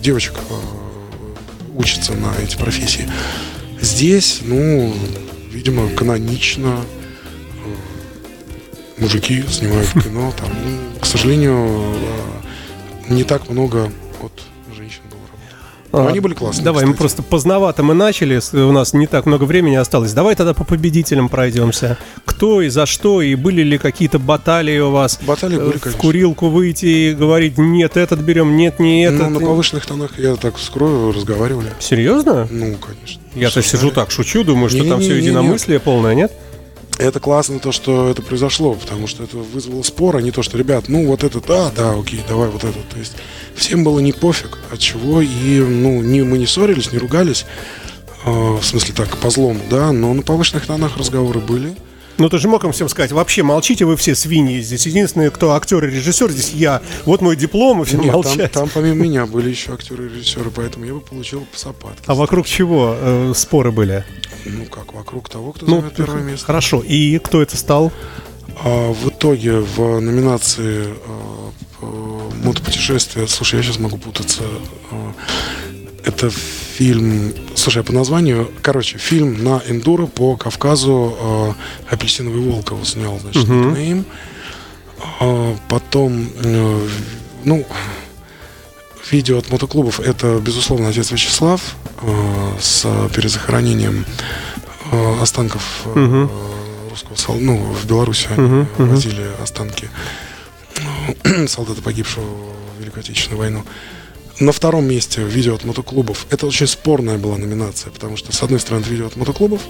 девочек 0.02 0.34
э, 0.50 0.54
учатся 1.76 2.12
на 2.14 2.32
эти 2.42 2.56
профессии. 2.56 3.08
Здесь, 3.80 4.40
ну, 4.42 4.94
видимо, 5.50 5.88
канонично 5.90 6.84
э, 7.64 9.00
мужики 9.00 9.42
снимают 9.48 9.90
кино. 10.04 10.32
Там, 10.36 10.50
ну, 10.64 11.00
к 11.00 11.06
сожалению, 11.06 11.94
э, 13.08 13.12
не 13.12 13.24
так 13.24 13.48
много 13.48 13.90
Но 15.92 16.06
А, 16.06 16.08
они 16.08 16.20
были 16.20 16.34
классные. 16.34 16.64
Давай, 16.64 16.84
мы 16.84 16.92
кстати. 16.92 16.98
просто 16.98 17.22
поздновато 17.22 17.82
мы 17.82 17.94
начали, 17.94 18.40
у 18.56 18.70
нас 18.72 18.92
не 18.92 19.06
так 19.08 19.26
много 19.26 19.44
времени 19.44 19.74
осталось. 19.74 20.12
Давай 20.12 20.34
тогда 20.36 20.54
по 20.54 20.64
победителям 20.64 21.28
пройдемся. 21.28 21.98
Кто 22.24 22.62
и 22.62 22.68
за 22.68 22.86
что, 22.86 23.22
и 23.22 23.34
были 23.34 23.62
ли 23.62 23.76
какие-то 23.78 24.18
баталии 24.20 24.78
у 24.78 24.90
вас? 24.90 25.18
Баталии 25.26 25.56
Э, 25.58 25.64
были, 25.66 25.78
В 25.78 25.80
конечно. 25.80 26.00
курилку 26.00 26.48
выйти 26.48 26.86
и 26.86 27.14
говорить, 27.14 27.58
нет, 27.58 27.96
этот 27.96 28.20
берем, 28.20 28.56
нет, 28.56 28.78
не 28.78 29.04
этот. 29.04 29.20
Ну, 29.30 29.30
на 29.30 29.40
повышенных 29.40 29.84
тонах 29.86 30.18
я 30.18 30.36
так 30.36 30.58
скрою, 30.58 31.12
разговаривали. 31.12 31.68
Серьезно? 31.80 32.46
Ну, 32.50 32.76
конечно. 32.76 33.20
Я-то 33.34 33.62
сижу 33.62 33.90
так, 33.90 34.10
шучу, 34.10 34.44
думаю, 34.44 34.68
что 34.70 34.78
там 34.78 35.00
все 35.00 35.10
Не-не-не-не-не. 35.10 35.26
единомыслие 35.26 35.80
полное, 35.80 36.14
нет? 36.14 36.32
Это 37.00 37.18
классно 37.18 37.60
то, 37.60 37.72
что 37.72 38.10
это 38.10 38.20
произошло, 38.20 38.74
потому 38.74 39.06
что 39.06 39.24
это 39.24 39.38
вызвало 39.38 39.82
спор, 39.82 40.16
а 40.16 40.20
не 40.20 40.32
то, 40.32 40.42
что, 40.42 40.58
ребят, 40.58 40.84
ну 40.88 41.06
вот 41.06 41.24
это, 41.24 41.40
да, 41.40 41.70
да, 41.74 41.92
окей, 41.98 42.20
давай 42.28 42.50
вот 42.50 42.62
это. 42.62 42.78
То 42.90 42.98
есть 42.98 43.14
всем 43.54 43.84
было 43.84 44.00
не 44.00 44.12
пофиг, 44.12 44.58
от 44.70 44.80
чего, 44.80 45.22
и 45.22 45.60
ну, 45.60 46.02
не, 46.02 46.20
мы 46.20 46.36
не 46.36 46.46
ссорились, 46.46 46.92
не 46.92 46.98
ругались, 46.98 47.46
э, 48.26 48.30
в 48.30 48.62
смысле 48.62 48.92
так, 48.94 49.16
по 49.16 49.30
злому, 49.30 49.60
да, 49.70 49.92
но 49.92 50.12
на 50.12 50.20
повышенных 50.20 50.66
тонах 50.66 50.98
разговоры 50.98 51.40
были. 51.40 51.74
Ну, 52.20 52.28
ты 52.28 52.38
же 52.38 52.48
мог 52.48 52.62
им 52.64 52.72
всем 52.72 52.90
сказать, 52.90 53.12
вообще 53.12 53.42
молчите, 53.42 53.86
вы 53.86 53.96
все 53.96 54.14
свиньи 54.14 54.60
здесь. 54.60 54.86
Единственный, 54.86 55.30
кто 55.30 55.52
актер 55.52 55.82
и 55.86 55.90
режиссер, 55.90 56.30
здесь 56.30 56.50
я. 56.52 56.82
Вот 57.06 57.22
мой 57.22 57.34
диплом, 57.34 57.80
и 57.80 57.86
все 57.86 57.96
Нет, 57.96 58.12
там, 58.12 58.14
молчать. 58.14 58.52
там 58.52 58.68
помимо 58.68 59.04
меня 59.04 59.24
были 59.24 59.48
еще 59.48 59.72
актеры 59.72 60.04
и 60.06 60.08
режиссеры, 60.10 60.50
поэтому 60.50 60.84
я 60.84 60.92
бы 60.92 61.00
получил 61.00 61.46
сапатки. 61.54 62.02
А 62.06 62.14
вокруг 62.14 62.46
чего 62.46 62.94
э, 62.98 63.32
споры 63.34 63.72
были? 63.72 64.04
Ну 64.44 64.66
как, 64.66 64.92
вокруг 64.92 65.30
того, 65.30 65.52
кто 65.52 65.64
Ну, 65.64 65.76
займет 65.80 65.94
первое 65.96 66.22
место. 66.22 66.44
Хорошо. 66.44 66.82
И 66.86 67.18
кто 67.18 67.40
это 67.40 67.56
стал? 67.56 67.90
А 68.62 68.92
в 68.92 69.08
итоге 69.08 69.60
в 69.60 70.00
номинации 70.00 70.88
а, 71.06 71.50
по 71.80 71.86
мотопутешествие, 72.44 73.26
слушай, 73.28 73.56
я 73.56 73.62
сейчас 73.62 73.78
могу 73.78 73.96
путаться. 73.96 74.42
А, 74.90 75.12
Это 76.04 76.30
фильм, 76.30 77.32
слушай, 77.56 77.82
по 77.84 77.92
названию, 77.92 78.50
короче, 78.62 78.98
фильм 78.98 79.44
на 79.44 79.62
эндуро 79.68 80.06
по 80.06 80.36
Кавказу 80.36 81.16
а, 81.20 81.54
«Апельсиновый 81.90 82.40
волк» 82.40 82.70
его 82.70 82.84
снял, 82.84 83.18
значит, 83.18 83.46
Мгм. 83.46 83.70
никнейм. 83.70 84.04
А, 85.20 85.56
Потом, 85.68 86.28
э, 86.42 86.88
ну, 87.44 87.66
видео 89.10 89.38
от 89.38 89.50
мотоклубов 89.50 90.00
это, 90.00 90.38
безусловно, 90.40 90.88
отец 90.88 91.10
Вячеслав 91.10 91.60
э, 92.02 92.52
с 92.60 92.82
перезахоронением 93.14 94.06
э, 94.92 95.20
останков 95.20 95.82
э, 95.84 95.98
Мгм. 95.98 96.30
русского 96.90 97.16
солдата. 97.16 97.44
Ну, 97.44 97.56
в 97.58 97.86
Беларуси 97.86 98.28
они 98.30 98.46
Мгм, 98.46 98.68
мгм. 98.78 98.88
возили 98.90 99.26
останки 99.42 99.90
э, 101.24 101.46
солдата, 101.46 101.82
погибшего 101.82 102.24
в 102.24 102.80
Великую 102.80 103.00
Отечественную 103.00 103.38
войну. 103.38 103.64
На 104.40 104.52
втором 104.52 104.86
месте 104.86 105.22
видео 105.22 105.54
от 105.54 105.64
мотоклубов. 105.64 106.26
Это 106.30 106.46
очень 106.46 106.66
спорная 106.66 107.18
была 107.18 107.36
номинация, 107.36 107.90
потому 107.90 108.16
что, 108.16 108.32
с 108.32 108.42
одной 108.42 108.58
стороны, 108.58 108.82
это 108.82 108.90
видео 108.90 109.06
от 109.06 109.16
мотоклубов, 109.16 109.60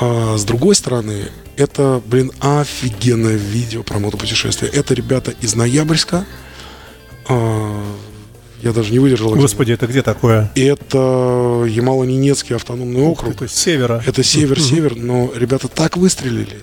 а 0.00 0.36
с 0.38 0.44
другой 0.44 0.74
стороны, 0.74 1.28
это, 1.56 2.02
блин, 2.06 2.32
офигенное 2.40 3.36
видео 3.36 3.82
про 3.82 3.98
мотопутешествие. 3.98 4.70
Это 4.70 4.94
ребята 4.94 5.34
из 5.40 5.54
Ноябрьска. 5.54 6.24
А, 7.28 7.84
я 8.62 8.72
даже 8.72 8.90
не 8.90 8.98
выдержал. 8.98 9.34
Господи, 9.34 9.72
это 9.72 9.86
где 9.86 10.02
такое? 10.02 10.50
Это 10.56 10.98
Ямало-Ненецкий 11.68 12.56
автономный 12.56 13.02
округ. 13.02 13.36
То 13.36 13.44
есть 13.44 13.56
с 13.56 13.60
севера. 13.60 14.02
Это 14.06 14.22
север-север, 14.22 14.96
но 14.96 15.30
ребята 15.36 15.68
так 15.68 15.98
выстрелили. 15.98 16.62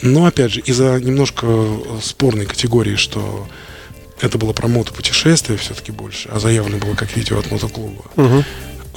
Но, 0.00 0.26
опять 0.26 0.52
же, 0.52 0.60
из-за 0.60 0.98
немножко 1.00 1.46
спорной 2.00 2.46
категории, 2.46 2.94
что 2.94 3.48
это 4.20 4.38
было 4.38 4.52
про 4.52 4.68
мотопутешествие 4.68 5.58
все-таки 5.58 5.92
больше, 5.92 6.28
а 6.32 6.38
заявлено 6.38 6.78
было 6.78 6.94
как 6.94 7.16
видео 7.16 7.38
от 7.38 7.50
мотоклуба. 7.50 8.04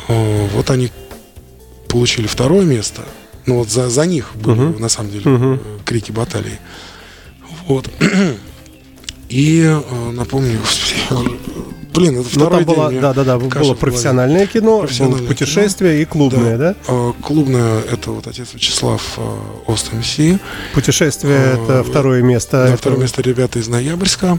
Э, 0.08 0.48
Вот 0.54 0.70
они 0.70 0.92
получили 1.88 2.28
второе 2.28 2.66
место. 2.66 3.02
Ну 3.46 3.58
вот 3.60 3.70
за, 3.70 3.90
за 3.90 4.06
них 4.06 4.32
были 4.36 4.60
Мгм. 4.60 4.82
на 4.82 4.90
самом 4.90 5.12
деле 5.12 5.24
э, 5.26 5.58
крики 5.86 6.12
баталии. 6.12 6.60
Вот. 7.68 7.90
И 9.30 9.62
э, 9.64 10.10
напомню, 10.12 10.60
блин, 11.94 12.20
это 12.20 12.28
Ну, 12.34 12.48
второй 12.48 12.66
там 12.66 12.66
день. 12.66 12.76
было, 12.76 12.90
меня 12.90 13.02
да, 13.02 13.14
да, 13.14 13.24
да, 13.24 13.40
было 13.40 13.74
профессиональное 13.76 14.46
кино, 14.46 14.80
Профессиональное 14.82 15.28
путешествие 15.28 16.02
и 16.02 16.06
клубное, 16.06 16.58
да? 16.58 16.76
Э, 16.88 17.14
Клубное 17.22 17.82
это 17.82 18.12
вот 18.12 18.28
отец 18.28 18.50
Вячеслав 18.54 19.18
Ост 19.68 19.94
МС. 19.94 20.18
Путешествие 20.74 21.58
это 21.64 21.84
второе 21.84 22.22
место. 22.22 22.58
Это- 22.58 22.78
второе 22.78 23.00
место 23.00 23.22
ребята 23.22 23.60
из 23.60 23.68
Ноябрьска. 23.70 24.38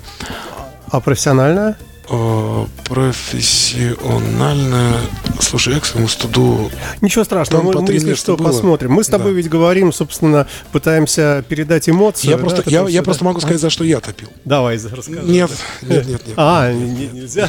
А 0.92 1.00
профессиональное? 1.00 1.76
Э, 2.11 2.66
Профессиональное. 2.84 4.94
Слушай, 5.40 5.75
я 5.75 5.80
к 5.80 5.87
своему 5.87 6.08
студу 6.08 6.70
Ничего 7.00 7.25
страшного, 7.25 7.72
Там 7.72 7.84
мы, 7.84 7.92
если 7.92 8.14
что, 8.14 8.37
было. 8.37 8.49
посмотрим. 8.49 8.92
Мы 8.92 9.02
с 9.02 9.06
тобой 9.06 9.32
Да. 9.32 9.37
ведь 9.38 9.49
говорим, 9.49 9.92
собственно, 9.92 10.46
пытаемся 10.72 11.42
передать 11.49 11.88
эмоции. 11.88 12.28
Я 12.28 12.37
да, 12.37 12.42
просто, 12.42 12.62
я, 12.70 12.87
я 12.88 13.02
просто 13.02 13.25
могу 13.25 13.40
сказать, 13.40 13.61
за 13.61 13.70
что 13.70 13.84
я 13.84 14.00
топил. 14.00 14.28
Давай, 14.44 14.76
расскажи. 14.76 15.20
Нет, 15.22 15.50
нет, 15.82 16.06
нет, 16.06 16.26
нет. 16.26 16.34
А, 16.37 16.70
не- 16.72 16.90
не- 16.90 17.06
нельзя? 17.08 17.49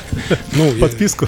Ну, 0.54 0.72
Подписку? 0.80 1.28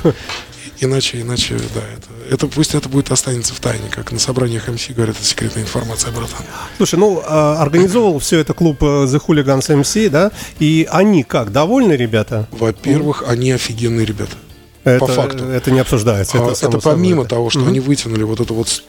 Иначе, 0.79 1.21
иначе, 1.21 1.55
да, 1.73 1.81
это, 1.95 2.33
это 2.33 2.47
пусть 2.47 2.75
это 2.75 2.89
будет 2.89 3.11
останется 3.11 3.53
в 3.53 3.59
тайне, 3.59 3.89
как 3.89 4.11
на 4.11 4.19
собраниях 4.19 4.67
МС 4.67 4.87
говорят, 4.89 5.15
это 5.15 5.25
секретная 5.25 5.63
информация, 5.63 6.11
братан. 6.11 6.45
Слушай, 6.77 6.99
ну, 6.99 7.21
а, 7.25 7.61
организовывал 7.61 8.19
все 8.19 8.39
это 8.39 8.53
клуб 8.53 8.81
э, 8.81 8.85
The 8.85 9.21
Hooligans 9.25 9.81
MC, 9.81 10.09
да? 10.09 10.31
И 10.59 10.87
они 10.91 11.23
как, 11.23 11.51
довольны, 11.51 11.93
ребята? 11.93 12.47
Во-первых, 12.51 13.23
они 13.27 13.51
офигенные 13.51 14.05
ребята. 14.05 14.35
Это, 14.83 15.07
факту. 15.07 15.45
Это 15.45 15.71
не 15.71 15.79
обсуждается. 15.79 16.37
А, 16.37 16.41
Это, 16.41 16.51
Это, 16.51 16.55
само 16.55 16.79
собой, 16.79 16.93
помимо 16.93 17.23
да. 17.23 17.29
того, 17.29 17.49
что 17.49 17.59
Мгм. 17.61 17.69
они 17.69 17.79
вытянули 17.79 18.23
вот 18.23 18.39
эту 18.39 18.53
вот, 18.53 18.83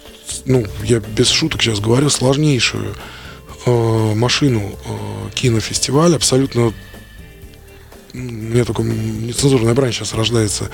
ну, 0.44 0.66
я 0.84 1.00
без 1.00 1.30
шуток 1.30 1.62
сейчас 1.62 1.80
говорю, 1.80 2.10
сложнейшую 2.10 2.94
э, 3.64 4.14
машину 4.14 4.60
э, 4.84 5.30
кинофестиваля, 5.34 6.16
абсолютно 6.16 6.74
у 8.16 8.18
меня 8.18 8.64
только 8.64 8.82
нецензурная 8.82 9.74
брань 9.74 9.92
сейчас 9.92 10.14
рождается. 10.14 10.70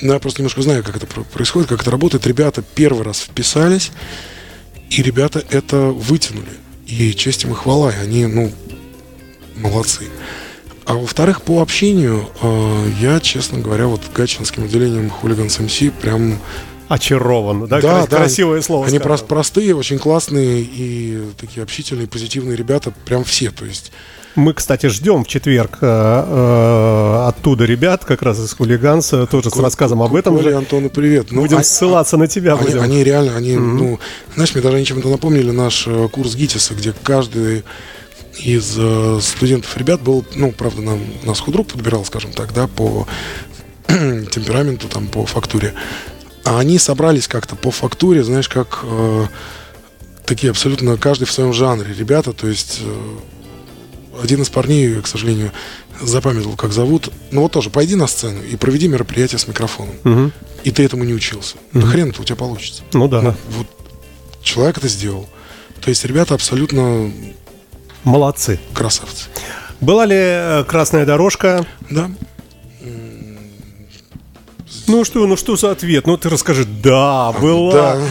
Но 0.00 0.14
я 0.14 0.18
просто 0.20 0.40
немножко 0.42 0.62
знаю, 0.62 0.82
как 0.84 0.96
это 0.96 1.06
про- 1.06 1.24
происходит, 1.24 1.68
как 1.68 1.82
это 1.82 1.90
работает. 1.90 2.26
Ребята 2.26 2.62
первый 2.74 3.02
раз 3.04 3.20
вписались, 3.20 3.90
и 4.90 5.02
ребята 5.02 5.44
это 5.50 5.76
вытянули. 5.88 6.48
И 6.86 7.12
честь 7.14 7.44
им 7.44 7.52
и 7.52 7.54
хвала, 7.54 7.90
и 7.92 7.96
они, 7.96 8.26
ну, 8.26 8.52
молодцы. 9.56 10.06
А 10.86 10.94
во-вторых, 10.94 11.42
по 11.42 11.60
общению, 11.60 12.28
э, 12.40 12.90
я, 13.00 13.20
честно 13.20 13.58
говоря, 13.58 13.86
вот 13.88 14.00
гатчинским 14.14 14.64
отделением 14.64 15.10
хулиганс 15.10 15.58
МС 15.58 15.78
прям 16.00 16.38
Очарован, 16.88 17.66
да? 17.66 17.80
Да, 17.82 18.06
да, 18.06 18.16
Красивое 18.16 18.62
слово. 18.62 18.86
они 18.86 18.98
сказал. 18.98 19.16
прос- 19.18 19.26
простые, 19.26 19.74
очень 19.76 19.98
классные 19.98 20.62
и 20.62 21.22
такие 21.38 21.62
общительные, 21.62 22.06
позитивные 22.06 22.56
ребята, 22.56 22.94
прям 23.04 23.24
все. 23.24 23.50
То 23.50 23.66
есть, 23.66 23.92
Мы, 24.34 24.54
кстати, 24.54 24.86
ждем 24.86 25.24
в 25.24 25.28
четверг 25.28 25.78
э, 25.80 25.86
э, 25.86 27.28
оттуда 27.28 27.64
ребят, 27.64 28.04
как 28.04 28.22
раз 28.22 28.38
из 28.38 28.52
хулиганса, 28.52 29.26
тоже 29.26 29.50
с 29.50 29.56
рассказом 29.56 30.02
об 30.02 30.14
этом 30.14 30.36
Коля, 30.36 30.50
же. 30.50 30.56
Антону, 30.56 30.90
привет. 30.90 31.28
Ну, 31.30 31.42
Будем 31.42 31.58
а- 31.58 31.64
ссылаться 31.64 32.16
на 32.16 32.28
тебя. 32.28 32.54
Они, 32.54 32.64
будем. 32.64 32.80
они 32.82 33.04
реально, 33.04 33.36
они, 33.36 33.56
ну, 33.56 33.98
знаешь, 34.34 34.54
мне 34.54 34.62
даже 34.62 34.76
они 34.76 34.86
чем-то 34.86 35.08
напомнили 35.08 35.50
наш 35.50 35.86
э, 35.86 36.08
курс 36.08 36.34
ГИТИСа, 36.34 36.74
где 36.74 36.92
каждый 37.02 37.64
из 38.38 38.74
э, 38.78 39.18
студентов 39.20 39.76
ребят 39.76 40.00
был, 40.02 40.24
ну, 40.34 40.52
правда, 40.52 40.82
нам, 40.82 41.00
нас 41.24 41.40
худрук 41.40 41.68
подбирал, 41.68 42.04
скажем 42.04 42.32
так, 42.32 42.52
да, 42.52 42.68
по 42.68 43.06
темпераменту, 43.86 44.88
там, 44.88 45.08
по 45.08 45.26
фактуре. 45.26 45.74
А 46.44 46.60
они 46.60 46.78
собрались 46.78 47.28
как-то 47.28 47.56
по 47.56 47.70
фактуре, 47.70 48.22
знаешь, 48.22 48.48
как 48.48 48.80
э, 48.84 49.26
такие 50.24 50.50
абсолютно 50.50 50.96
каждый 50.96 51.24
в 51.24 51.32
своем 51.32 51.52
жанре 51.52 51.92
ребята, 51.92 52.32
то 52.32 52.46
есть 52.46 52.80
э, 52.82 53.18
один 54.22 54.42
из 54.42 54.48
парней, 54.50 55.00
к 55.02 55.06
сожалению, 55.06 55.52
запамятовал, 56.00 56.56
как 56.56 56.72
зовут. 56.72 57.10
Ну 57.30 57.42
вот 57.42 57.52
тоже, 57.52 57.70
пойди 57.70 57.94
на 57.94 58.06
сцену 58.06 58.42
и 58.42 58.56
проведи 58.56 58.88
мероприятие 58.88 59.38
с 59.38 59.46
микрофоном. 59.48 59.94
Мгм. 60.04 60.32
И 60.64 60.70
ты 60.70 60.84
этому 60.84 61.04
не 61.04 61.14
учился. 61.14 61.56
Да 61.72 61.82
хрен 61.86 62.10
это 62.10 62.20
у 62.22 62.24
тебя 62.24 62.36
получится. 62.36 62.82
Ну 62.92 63.08
да, 63.08 63.22
Ну, 63.22 63.34
вот 63.50 63.66
человек 64.42 64.78
это 64.78 64.88
сделал. 64.88 65.28
То 65.80 65.90
есть 65.90 66.04
ребята 66.04 66.34
абсолютно 66.34 67.10
молодцы. 68.04 68.58
красавцы. 68.74 69.26
Была 69.80 70.06
ли 70.06 70.16
э, 70.18 70.64
красная 70.66 71.06
дорожка? 71.06 71.64
Да. 71.90 72.10
Ну 74.86 75.04
что, 75.04 75.26
ну 75.26 75.36
что 75.36 75.56
за 75.56 75.70
ответ? 75.72 76.06
Ну 76.06 76.16
ты 76.16 76.28
расскажи. 76.30 76.64
Да, 76.64 77.32
была. 77.32 77.72
Да. 77.72 78.02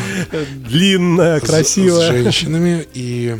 Длинная, 0.67 1.39
С- 1.39 1.43
С, 1.43 1.47
красивая. 1.47 2.11
женщинами 2.11 2.85
и 2.93 3.37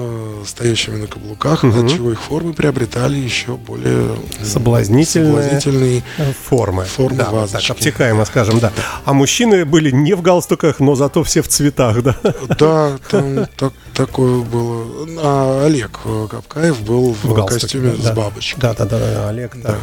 э, 0.00 0.44
стоящими 0.46 0.96
на 0.96 1.06
каблуках, 1.06 1.64
от 1.64 1.88
чего 1.90 2.12
их 2.12 2.20
формы 2.20 2.52
приобретали 2.52 3.16
еще 3.16 3.56
более 3.56 4.12
м, 4.14 4.18
Соблазнительные. 4.42 5.26
соблазнительные. 5.32 6.02
Формы. 6.48 6.84
Формы 6.84 7.16
да, 7.18 7.30
вазочки. 7.30 7.68
так 7.68 7.76
обтекаемо, 7.76 8.24
скажем, 8.24 8.58
да. 8.60 8.72
А 9.04 9.12
мужчины 9.12 9.64
были 9.64 9.90
не 9.90 10.14
в 10.14 10.22
галстуках, 10.22 10.80
но 10.80 10.94
зато 10.94 11.22
все 11.24 11.42
в 11.42 11.48
цветах, 11.48 12.02
да. 12.02 12.16
Да, 12.58 12.98
там 13.10 13.46
так- 13.56 13.72
такое 13.94 14.42
было. 14.42 14.86
А 15.22 15.64
Олег 15.66 16.00
э, 16.04 16.26
Капкаев 16.30 16.80
был 16.82 17.14
в, 17.22 17.34
галстуке, 17.34 17.60
костюме 17.60 17.90
да. 18.02 18.12
с 18.12 18.16
бабочкой. 18.16 18.60
Да, 18.60 18.74
да, 18.74 18.84
да, 18.84 18.98
да, 18.98 19.28
Олег, 19.28 19.52
да. 19.62 19.70
Э, 19.70 19.74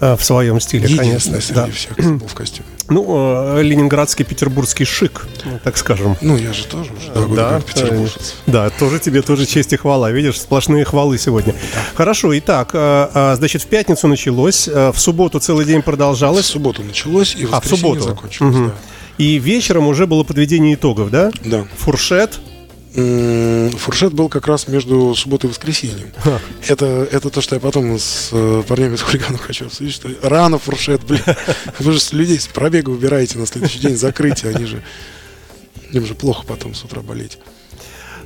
В 0.00 0.18
своем 0.20 0.60
стиле, 0.60 0.96
конечно. 0.96 1.38
Да. 1.54 1.68
всех, 1.70 1.96
был 1.96 2.26
в 2.26 2.34
костюме. 2.34 2.68
Ну, 2.90 3.58
э, 3.58 3.62
ленинградский, 3.62 4.24
петербургский 4.24 4.86
шик, 4.86 5.26
так 5.62 5.76
скажем. 5.76 6.16
Ну, 6.22 6.38
я 6.38 6.54
же 6.54 6.64
тоже 6.64 6.90
уже 6.92 7.12
года 7.12 7.36
Да, 7.36 7.50
как 7.56 7.64
петербуржец. 7.66 8.36
Да, 8.46 8.70
тоже 8.70 8.98
тебе 8.98 9.20
тоже 9.20 9.44
честь 9.44 9.74
и 9.74 9.76
хвала. 9.76 10.10
Видишь, 10.10 10.40
сплошные 10.40 10.86
хвалы 10.86 11.18
сегодня. 11.18 11.54
Хорошо, 11.94 12.36
итак, 12.38 12.70
э, 12.72 13.08
э, 13.12 13.34
значит, 13.36 13.60
в 13.62 13.66
пятницу 13.66 14.08
началось, 14.08 14.68
э, 14.68 14.90
в 14.90 14.98
субботу 14.98 15.38
целый 15.38 15.66
день 15.66 15.82
В 15.82 15.84
продолжалось, 15.84 16.46
субботу 16.46 16.82
началось 16.82 17.36
и 17.36 17.44
в 17.44 17.54
а 17.54 17.60
в 17.60 17.66
субботу. 17.66 18.00
закончилось. 18.00 18.54
Мгм. 18.54 18.72
И 19.18 19.38
вечером 19.38 19.86
уже 19.88 20.06
было 20.06 20.24
подведение 20.24 20.74
итогов, 20.74 21.10
да? 21.10 21.30
Да. 21.44 21.58
да. 21.58 21.64
Фуршет, 21.76 22.38
Фуршет 22.94 24.12
был 24.14 24.28
как 24.28 24.46
раз 24.46 24.66
между 24.66 25.14
субботой 25.14 25.48
и 25.48 25.50
воскресеньем. 25.50 26.10
Ха. 26.16 26.40
Это, 26.66 27.06
это 27.10 27.30
то, 27.30 27.40
что 27.40 27.54
я 27.54 27.60
потом 27.60 27.98
с 27.98 28.30
э, 28.32 28.62
парнями 28.66 28.94
из 28.94 29.02
хулиганов 29.02 29.40
хочу 29.46 29.66
обсудить, 29.66 29.94
что 29.94 30.08
рано 30.22 30.58
фуршет, 30.58 31.04
блин. 31.04 31.22
Вы 31.78 31.92
же 31.92 32.00
с 32.00 32.12
людей 32.12 32.40
с 32.40 32.46
пробега 32.46 32.90
выбираете 32.90 33.38
на 33.38 33.46
следующий 33.46 33.80
день 33.80 33.96
закрытие, 33.96 34.54
они 34.54 34.64
же... 34.64 34.82
Им 35.92 36.06
же 36.06 36.14
плохо 36.14 36.44
потом 36.46 36.74
с 36.74 36.84
утра 36.84 37.00
болеть. 37.00 37.38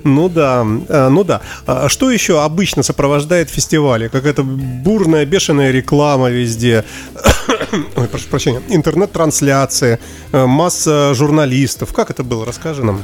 Ну 0.04 0.28
да, 0.28 0.66
а, 0.88 1.08
ну 1.08 1.24
да. 1.24 1.42
А 1.66 1.88
Что 1.88 2.10
еще 2.10 2.42
обычно 2.42 2.82
сопровождает 2.82 3.50
фестивали? 3.50 4.08
Какая-то 4.08 4.42
бурная, 4.42 5.24
бешеная 5.24 5.70
реклама 5.70 6.30
везде. 6.30 6.84
Ой, 7.96 8.08
прошу 8.08 8.28
прощения. 8.28 8.62
Интернет-трансляции, 8.68 9.98
э, 10.32 10.46
масса 10.46 11.14
журналистов. 11.14 11.92
Как 11.92 12.10
это 12.10 12.24
было? 12.24 12.44
Расскажи 12.44 12.84
нам. 12.84 13.02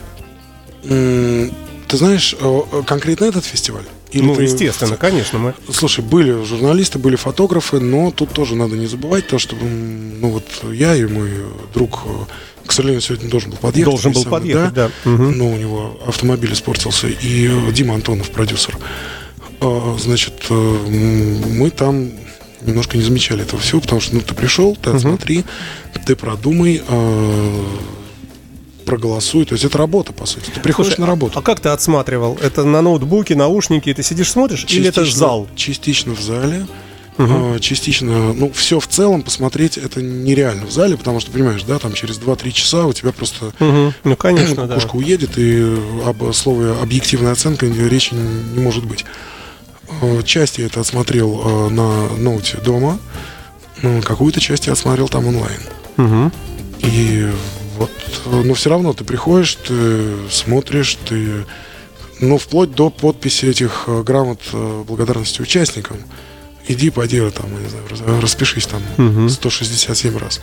Ты 0.83 1.97
знаешь, 1.97 2.37
э, 2.39 2.61
э, 2.73 2.83
конкретно 2.87 3.25
этот 3.25 3.45
фестиваль? 3.47 3.85
Или 4.13 4.23
ну, 4.25 4.37
ты- 4.37 4.43
естественно, 4.43 4.97
конечно, 4.97 5.39
мы. 5.39 5.55
Слушай, 5.73 6.05
были 6.05 6.45
журналисты, 6.45 6.99
были 6.99 7.17
фотографы, 7.17 7.81
но 7.81 8.11
тут 8.11 8.31
тоже 8.33 8.57
надо 8.57 8.77
не 8.77 8.87
забывать 8.87 9.27
то, 9.27 9.39
что 9.39 9.57
ну 9.57 10.31
вот 10.31 10.45
я 10.73 10.95
и 10.95 11.07
мой 11.07 11.31
друг, 11.75 12.01
э, 12.05 12.09
к 12.67 12.73
сожалению, 12.73 13.01
сегодня 13.01 13.31
должен 13.31 13.51
был 13.51 13.59
подъехать. 13.59 13.91
Должен 13.91 14.13
был 14.13 14.23
самый, 14.23 14.33
подъехать, 14.41 14.75
да. 14.75 14.91
Мгм. 15.05 15.39
Но 15.39 15.51
у 15.51 15.57
него 15.57 16.01
автомобиль 16.07 16.53
испортился, 16.53 17.09
и 17.09 17.51
Дима 17.73 17.95
Антонов, 17.95 18.31
продюсер. 18.31 18.79
Э, 19.61 19.97
Значит, 19.99 20.51
мы 20.51 21.71
там 21.71 22.11
немножко 22.63 22.97
не 22.97 23.03
замечали 23.03 23.43
этого 23.43 23.61
всего, 23.61 23.81
потому 23.81 24.01
что 24.01 24.15
ну 24.15 24.21
ты 24.21 24.35
пришел, 24.35 24.77
ты 24.77 24.91
отсмотри, 24.91 25.45
ты 26.07 26.17
продумай, 26.17 26.83
э, 26.87 27.63
проголосуй. 28.89 29.45
То 29.45 29.53
есть 29.53 29.65
это 29.65 29.77
работа, 29.79 30.13
по 30.13 30.25
сути. 30.27 30.51
Ты 30.51 30.61
приходишь 30.61 30.93
Слушай, 30.95 31.01
на 31.03 31.07
работу. 31.07 31.39
А 31.39 31.43
как 31.43 31.61
ты 31.61 31.69
отсматривал? 31.69 32.39
Это 32.41 32.65
на 32.65 32.81
ноутбуке, 32.81 33.35
наушники, 33.37 33.93
ты 33.93 34.03
сидишь 34.03 34.31
смотришь? 34.33 34.65
Или 34.71 34.89
это 34.89 35.03
Частично- 35.05 35.19
зал? 35.19 35.49
Частично 35.57 36.15
в 36.15 36.21
зале. 36.21 36.67
а, 37.19 37.59
Частично, 37.59 38.33
ну, 38.33 38.51
все 38.55 38.79
в 38.81 38.87
целом 38.87 39.23
посмотреть 39.23 39.77
это 39.77 40.01
нереально 40.01 40.65
в 40.67 40.71
зале, 40.71 40.97
потому 40.97 41.19
что, 41.21 41.31
понимаешь, 41.33 41.63
да, 41.65 41.79
там 41.79 41.93
через 41.93 42.17
2-3 42.19 42.53
часа 42.53 42.87
у 42.87 42.93
тебя 42.93 43.13
просто 43.13 43.53
Мгм. 43.59 43.93
Ну, 44.05 44.17
конечно, 44.27 44.67
да. 44.67 44.75
кукушка 44.77 44.97
уедет, 44.97 45.37
и 45.37 45.77
об 46.07 46.33
слове 46.33 46.73
объективная 46.81 47.33
оценка 47.33 47.67
речи 47.67 48.15
не 48.15 48.63
может 48.63 48.85
быть. 48.87 49.05
Э, 50.01 50.23
Часть 50.25 50.59
я 50.59 50.67
это 50.67 50.81
отсмотрел 50.81 51.69
на 51.71 52.09
ноуте 52.17 52.57
дома, 52.59 52.99
какую-то 54.05 54.41
часть 54.41 54.67
я 54.67 54.73
отсмотрел 54.75 55.09
там 55.09 55.27
онлайн. 55.27 55.61
Мгм. 55.97 56.33
И 56.81 57.29
вот, 57.79 57.91
э, 58.27 58.43
но 58.45 58.55
все 58.55 58.71
равно 58.71 58.93
ты 58.93 59.05
приходишь, 59.05 59.55
ты 59.57 60.03
смотришь, 60.31 60.97
ты, 61.09 61.45
ну, 62.21 62.39
вплоть 62.39 62.73
до 62.73 62.91
подписи 62.91 63.47
этих 63.47 63.85
э, 63.87 64.03
грамот 64.03 64.41
э, 64.53 64.85
благодарности 64.87 65.41
участникам. 65.43 65.97
Иди, 66.67 66.91
пойди, 66.91 67.19
там, 67.31 67.47
я 67.53 67.61
не 67.63 67.69
знаю, 67.69 68.21
распишись 68.21 68.67
там 68.67 68.83
Мгм. 68.99 69.29
167 69.29 70.19
раз 70.19 70.41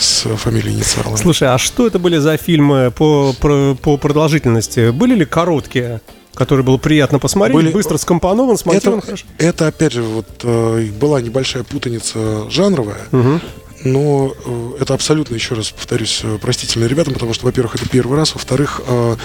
с 0.00 0.22
фамилией 0.36 0.74
инициалами. 0.76 1.16
Слушай, 1.16 1.48
а 1.52 1.58
что 1.58 1.86
это 1.86 1.98
были 1.98 2.16
за 2.18 2.36
фильмы 2.36 2.92
по, 2.96 3.34
про- 3.40 3.74
по 3.74 3.96
продолжительности? 3.96 4.90
Были 4.90 5.16
ли 5.16 5.24
короткие, 5.26 6.00
которые 6.34 6.64
было 6.64 6.76
приятно 6.78 7.18
посмотреть, 7.18 7.56
Были- 7.56 7.72
быстро 7.72 7.98
скомпонован, 7.98 8.56
смонтирован 8.56 8.98
это, 9.00 9.06
хорошо? 9.06 9.26
это, 9.38 9.66
опять 9.66 9.92
же, 9.92 10.02
вот 10.02 10.44
была 10.44 11.20
небольшая 11.20 11.64
путаница 11.64 12.48
жанровая, 12.50 13.00
Мгм. 13.10 13.40
Но 13.84 14.34
э, 14.44 14.72
это 14.80 14.94
абсолютно, 14.94 15.34
еще 15.34 15.54
раз 15.54 15.70
повторюсь, 15.70 16.20
э, 16.22 16.38
простительно 16.40 16.86
ребятам, 16.86 17.14
потому 17.14 17.32
что, 17.34 17.46
во-первых, 17.46 17.76
это 17.76 17.88
первый 17.88 18.16
раз, 18.16 18.34
во-вторых, 18.34 18.80
э, 18.86 19.16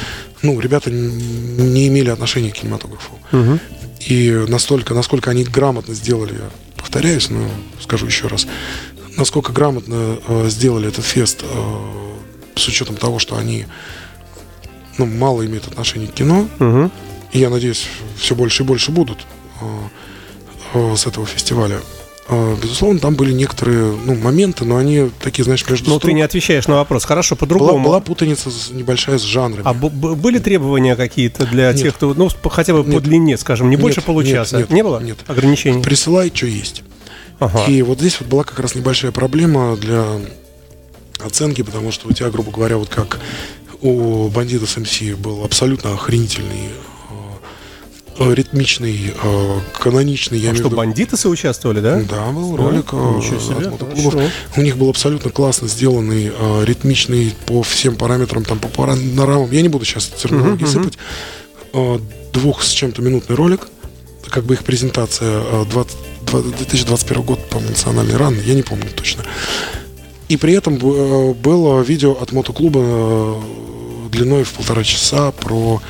ну, 0.41 0.59
ребята 0.59 0.91
не 0.91 1.87
имели 1.87 2.09
отношения 2.09 2.51
к 2.51 2.55
кинематографу. 2.55 3.17
Мгм. 3.31 3.59
И 4.01 4.45
настолько, 4.47 4.93
насколько 4.93 5.31
они 5.31 5.43
грамотно 5.43 5.93
сделали, 5.95 6.33
я 6.33 6.49
повторяюсь, 6.77 7.29
но 7.29 7.47
скажу 7.81 8.05
еще 8.05 8.27
раз, 8.27 8.45
насколько 9.17 9.51
грамотно 9.51 10.19
э, 10.27 10.49
сделали 10.49 10.87
этот 10.89 11.05
фест 11.05 11.43
э, 11.43 11.83
с 12.55 12.67
учетом 12.67 12.95
того, 12.97 13.19
что 13.19 13.37
они 13.37 13.65
ну, 14.97 15.05
мало 15.07 15.45
имеют 15.45 15.67
отношения 15.67 16.07
к 16.07 16.13
кино, 16.13 16.47
Мгм. 16.59 16.91
и 17.31 17.39
я 17.39 17.49
надеюсь, 17.49 17.87
все 18.17 18.35
больше 18.35 18.63
и 18.63 18.65
больше 18.65 18.91
будут 18.91 19.17
э, 19.61 19.65
э, 20.75 20.95
с 20.95 21.07
этого 21.07 21.25
фестиваля. 21.25 21.79
Э, 22.29 22.55
Безусловно, 22.61 22.99
там 22.99 23.15
были 23.15 23.33
некоторые 23.33 23.97
ну, 24.05 24.15
моменты, 24.15 24.63
но 24.65 24.77
они 24.77 25.09
такие, 25.21 25.43
знаешь, 25.43 25.67
между 25.69 25.89
Ну, 25.89 25.99
ты 25.99 26.13
не 26.13 26.21
отвечаешь 26.21 26.67
на 26.67 26.75
вопрос. 26.75 27.03
Хорошо, 27.03 27.35
была, 27.35 27.39
по-другому. 27.39 27.83
была 27.85 27.99
путаница 27.99 28.49
с- 28.49 28.69
небольшая 28.71 29.17
с 29.17 29.23
жанрами. 29.23 29.63
А 29.65 29.73
были 29.73 30.39
требования 30.39 30.95
какие-то 30.95 31.45
для 31.45 31.71
Нет. 31.73 31.81
тех, 31.81 31.95
кто, 31.95 32.13
ну, 32.13 32.29
по- 32.41 32.49
хотя 32.49 32.73
бы 32.73 32.83
по 32.83 32.89
Нет. 32.89 33.03
длине, 33.03 33.37
скажем, 33.37 33.69
не 33.69 33.75
Нет, 33.75 33.81
больше 33.81 33.99
нет, 33.99 34.05
получаса? 34.05 34.57
нет, 34.57 34.69
не 34.69 34.83
было 34.83 34.99
нет. 35.01 35.17
ограничений? 35.27 35.81
Присылай, 35.83 36.31
что 36.33 36.47
есть. 36.47 36.83
Ага. 37.39 37.65
И 37.67 37.81
вот 37.81 37.99
здесь 37.99 38.17
вот 38.21 38.29
была 38.29 38.43
как 38.45 38.59
раз 38.59 38.75
небольшая 38.75 39.11
проблема 39.11 39.75
для 39.75 40.05
оценки, 41.19 41.61
потому 41.61 41.91
что 41.91 42.07
у 42.07 42.13
тебя, 42.13 42.29
грубо 42.29 42.51
говоря, 42.51 42.77
вот 42.77 42.87
как 42.89 43.19
у 43.81 44.29
бандита 44.29 44.65
с 44.65 44.77
МС 44.77 45.01
был 45.17 45.43
абсолютно 45.43 45.93
охренительный, 45.93 46.69
ритмичный, 48.19 49.13
э, 49.21 49.59
каноничный, 49.79 50.37
я 50.37 50.49
А 50.49 50.51
имею 50.51 50.55
что, 50.55 50.63
в 50.63 50.71
виду- 50.71 50.77
бандиты 50.77 51.17
соучаствовали, 51.17 51.79
да? 51.79 52.01
Да, 52.09 52.31
был 52.31 52.55
ролик 52.55 52.89
э, 52.93 52.95
Ничего 53.17 53.39
себе, 53.39 53.71
хорошо. 53.77 54.29
У 54.57 54.61
них 54.61 54.77
был 54.77 54.89
абсолютно 54.89 55.31
классно 55.31 55.67
сделанный, 55.67 56.31
э, 56.37 56.63
ритмичный 56.65 57.33
по 57.45 57.63
всем 57.63 57.95
параметрам, 57.95 58.43
там 58.43 58.59
по 58.59 58.67
панорамам. 58.67 59.51
Я 59.51 59.61
не 59.61 59.69
буду 59.69 59.85
сейчас 59.85 60.07
терминологии 60.07 60.63
мгм. 60.63 60.71
сыпать. 60.71 60.97
Э, 61.73 61.99
двух 62.33 62.63
с 62.63 62.69
чем-то 62.71 63.01
минутный 63.01 63.35
ролик. 63.35 63.67
Как 64.29 64.43
бы 64.45 64.53
их 64.53 64.63
презентация 64.63 65.41
э, 65.41 65.65
20 65.69 65.97
два- 66.25 66.41
2021 66.41 67.23
год, 67.23 67.39
по 67.49 67.59
национальный 67.59 68.15
ран, 68.17 68.35
я 68.45 68.53
не 68.53 68.63
помню 68.63 68.85
точно. 68.95 69.23
И 70.29 70.37
при 70.37 70.53
этом 70.53 70.75
э, 70.81 71.33
было 71.33 71.81
видео 71.81 72.11
от 72.13 72.31
мотоклуба 72.31 72.79
э, 72.81 73.35
длиной 74.13 74.43
в 74.43 74.51
полтора 74.53 74.83
часа 74.83 75.31
про 75.31 75.81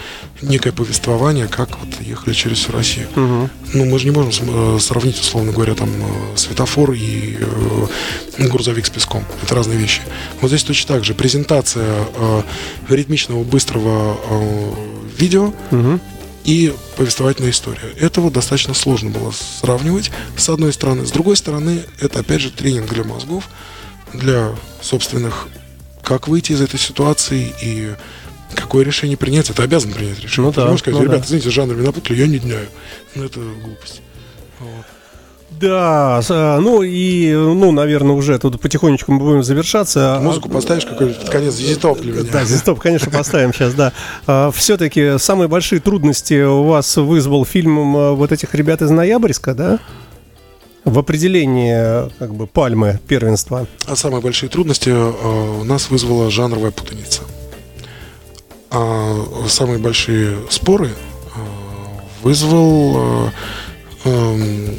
некое 0.41 0.71
повествование, 0.71 1.47
как 1.47 1.69
вот 1.79 2.01
ехали 2.01 2.33
через 2.33 2.57
всю 2.57 2.71
Россию. 2.71 3.07
Мгм. 3.15 3.49
Ну, 3.73 3.85
мы 3.85 3.99
же 3.99 4.05
не 4.05 4.11
можем 4.11 4.31
э, 4.49 4.79
сравнить, 4.79 5.19
условно 5.19 5.51
говоря, 5.51 5.75
там 5.75 5.89
э, 5.89 6.37
светофор 6.37 6.91
и 6.93 7.37
э, 7.39 8.47
грузовик 8.47 8.85
с 8.85 8.89
песком. 8.89 9.23
Это 9.41 9.55
разные 9.55 9.77
вещи. 9.77 10.01
Вот 10.41 10.47
здесь 10.49 10.63
точно 10.63 10.95
так 10.95 11.03
же. 11.05 11.13
Презентация 11.13 12.05
э, 12.15 12.41
ритмичного, 12.89 13.43
быстрого 13.43 14.17
э, 14.29 14.73
видео 15.17 15.53
Мгм. 15.71 16.01
и 16.43 16.73
повествовательная 16.97 17.51
история. 17.51 17.89
Этого 17.99 18.29
достаточно 18.31 18.73
сложно 18.73 19.11
было 19.11 19.31
сравнивать, 19.31 20.11
с 20.35 20.49
одной 20.49 20.73
стороны. 20.73 21.05
С 21.05 21.11
другой 21.11 21.37
стороны, 21.37 21.83
это, 22.01 22.19
опять 22.19 22.41
же, 22.41 22.49
тренинг 22.51 22.91
для 22.93 23.03
мозгов, 23.03 23.47
для 24.13 24.51
собственных, 24.81 25.47
как 26.03 26.27
выйти 26.27 26.51
из 26.51 26.61
этой 26.61 26.79
ситуации 26.79 27.53
и 27.61 27.95
какое 28.55 28.85
решение 28.85 29.17
принять. 29.17 29.49
Это 29.49 29.63
обязан 29.63 29.91
принять 29.91 30.19
решение. 30.19 30.49
Ну 30.49 30.53
да, 30.53 30.65
можешь 30.65 30.81
сказать, 30.81 30.99
ну 30.99 31.05
ребята, 31.05 31.21
да. 31.21 31.25
извините, 31.25 31.49
жанр 31.49 31.73
меня 31.75 31.87
напутали, 31.87 32.19
я 32.19 32.27
не 32.27 32.39
дняю. 32.39 32.67
Ну, 33.15 33.23
это 33.23 33.39
глупость. 33.39 34.01
Вот. 34.59 34.85
Да, 35.59 36.21
а, 36.29 36.59
ну 36.59 36.81
и, 36.81 37.31
ну, 37.31 37.71
наверное, 37.71 38.15
уже 38.15 38.37
тут 38.39 38.59
потихонечку 38.59 39.11
мы 39.11 39.19
будем 39.19 39.43
завершаться. 39.43 40.19
Музыку 40.21 40.49
поставишь 40.49 40.85
какой-нибудь 40.85 41.29
конец, 41.29 41.53
зизитоп 41.53 42.01
для 42.01 42.13
меня. 42.13 42.31
Да, 42.31 42.45
стоп, 42.45 42.79
конечно, 42.79 43.11
поставим 43.11 43.53
сейчас, 43.53 43.73
да. 43.73 44.51
все-таки 44.51 45.17
самые 45.19 45.47
большие 45.47 45.79
трудности 45.79 46.43
у 46.43 46.63
вас 46.63 46.97
вызвал 46.97 47.45
фильм 47.45 47.95
а, 47.95 48.13
вот 48.13 48.31
этих 48.31 48.53
ребят 48.55 48.81
из 48.81 48.89
Ноябрьска, 48.89 49.53
да? 49.53 49.79
В 50.85 50.99
определении 50.99 52.09
как 52.19 52.33
бы 52.35 52.45
пальмы 52.45 52.99
первенства. 53.07 53.67
А 53.87 53.95
самые 53.95 54.21
большие 54.21 54.49
трудности 54.49 54.89
э, 54.89 55.59
у 55.61 55.63
нас 55.63 55.89
вызвала 55.89 56.29
жанровая 56.29 56.71
путаница. 56.71 57.21
А 58.69 59.25
самые 59.47 59.79
большие 59.79 60.37
споры 60.49 60.87
э, 60.87 61.39
вызвал 62.21 62.97
э, 62.97 63.29
эм, 64.05 64.75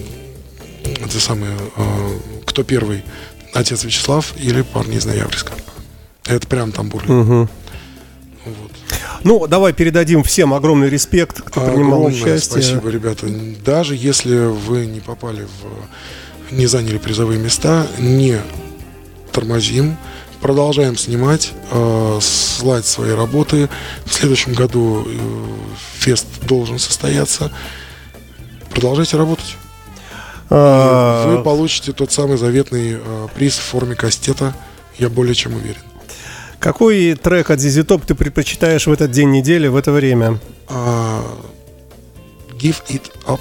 те 1.08 1.18
самые, 1.18 1.56
э, 1.76 2.18
кто 2.44 2.64
первый, 2.64 3.02
отец 3.54 3.84
Вячеслав 3.84 4.34
или 4.36 4.62
парни 4.62 4.96
из 4.96 5.06
Ноябрьска. 5.06 5.52
Это 6.26 6.46
прям 6.46 6.72
там 6.72 6.88
бурлит. 6.88 7.48
Ну, 9.22 9.46
давай 9.46 9.72
передадим 9.72 10.22
всем 10.22 10.52
огромный 10.52 10.90
респект, 10.90 11.40
кто 11.40 11.60
принимал 11.60 12.06
Огромное 12.06 12.20
участие. 12.20 12.62
спасибо, 12.62 12.90
ребята. 12.90 13.26
Даже 13.64 13.96
если 13.96 14.46
вы 14.46 14.86
не 14.86 15.00
попали 15.00 15.44
в... 15.44 16.54
не 16.54 16.66
заняли 16.66 16.98
призовые 16.98 17.40
места, 17.40 17.86
не 17.98 18.38
тормозим, 19.32 19.96
продолжаем 20.40 20.96
снимать, 20.98 21.52
э, 21.70 22.18
слать 22.20 22.84
свои 22.84 23.12
работы. 23.12 23.70
В 24.04 24.12
следующем 24.12 24.52
году 24.52 25.06
э, 25.06 25.18
фест 25.98 26.26
должен 26.42 26.78
состояться. 26.78 27.50
Продолжайте 28.70 29.16
работать. 29.16 29.56
А, 30.50 31.34
Вы 31.34 31.42
получите 31.42 31.92
тот 31.92 32.12
самый 32.12 32.36
заветный 32.36 32.98
э, 32.98 33.28
приз 33.34 33.56
в 33.56 33.62
форме 33.62 33.96
кастета, 33.96 34.54
я 34.98 35.08
более 35.08 35.34
чем 35.34 35.54
уверен. 35.54 35.80
Какой 36.64 37.14
трек 37.14 37.50
от 37.50 37.58
ZZ 37.58 37.84
Top 37.84 38.04
ты 38.06 38.14
предпочитаешь 38.14 38.86
в 38.86 38.90
этот 38.92 39.10
день 39.10 39.30
недели, 39.30 39.66
в 39.68 39.76
это 39.76 39.92
время? 39.92 40.38
А, 40.66 41.22
Give 42.58 42.76
It 42.88 43.02
Up. 43.26 43.38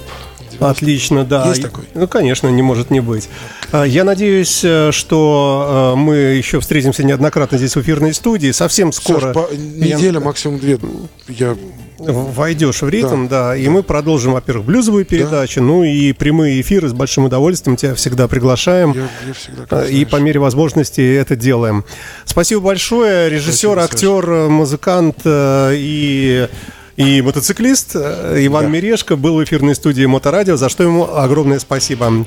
Отлично, 0.60 1.24
да. 1.24 1.48
Есть 1.48 1.62
такой? 1.62 1.84
Ну, 1.94 2.06
конечно, 2.06 2.48
не 2.48 2.60
может 2.60 2.90
не 2.90 3.00
быть. 3.00 3.30
А, 3.72 3.84
Я 3.84 4.04
надеюсь, 4.04 4.60
э, 4.62 4.90
что 4.92 5.94
э, 5.94 5.98
мы 5.98 6.16
еще 6.16 6.60
встретимся 6.60 7.02
неоднократно 7.02 7.56
здесь 7.56 7.74
в 7.74 7.80
эфирной 7.80 8.12
студии. 8.12 8.50
Совсем 8.50 8.92
скоро 8.92 9.32
Саш, 9.32 9.34
по- 9.34 9.48
неделя, 9.54 10.20
максимум 10.20 10.58
две. 10.58 10.78
Я 11.26 11.56
войдешь 11.98 12.82
в 12.82 12.88
ритм, 12.88 13.28
да, 13.28 13.56
и 13.56 13.68
мы 13.68 13.82
продолжим, 13.82 14.32
во-первых, 14.32 14.66
блюзовую 14.66 15.04
передачу, 15.04 15.62
ну 15.62 15.84
и 15.84 16.12
прямые 16.12 16.60
эфиры 16.60 16.88
с 16.88 16.92
большим 16.92 17.24
удовольствием 17.24 17.76
тебя 17.76 17.94
всегда 17.94 18.28
приглашаем. 18.28 18.92
Я, 18.92 19.08
я 19.26 19.32
всегда, 19.34 19.66
Э, 19.70 19.90
И 19.90 20.04
по 20.04 20.16
мере 20.16 20.40
возможности 20.40 21.00
это 21.16 21.36
делаем. 21.36 21.84
Спасибо 22.24 22.60
большое. 22.60 23.30
Режиссер, 23.30 23.78
Спасибо, 23.78 23.82
актер, 23.84 24.30
э, 24.30 24.48
музыкант 24.48 25.16
э, 25.24 25.74
и, 25.76 26.48
и 26.96 27.22
мотоциклист 27.22 27.96
Иван 27.96 28.64
Да. 28.64 28.70
Мирешко 28.70 29.16
был 29.16 29.36
в 29.36 29.44
эфирной 29.44 29.74
студии 29.74 30.04
Моторадио, 30.06 30.56
за 30.56 30.68
что 30.68 30.82
ему 30.82 31.04
огромное 31.14 31.58
спасибо. 31.58 32.26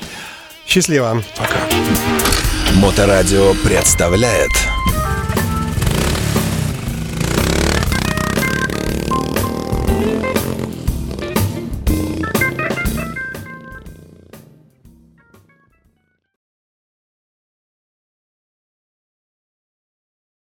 Счастливо. 0.66 1.22
Пока. 1.36 1.56
Моторадио 2.74 3.54
представляет 3.64 4.50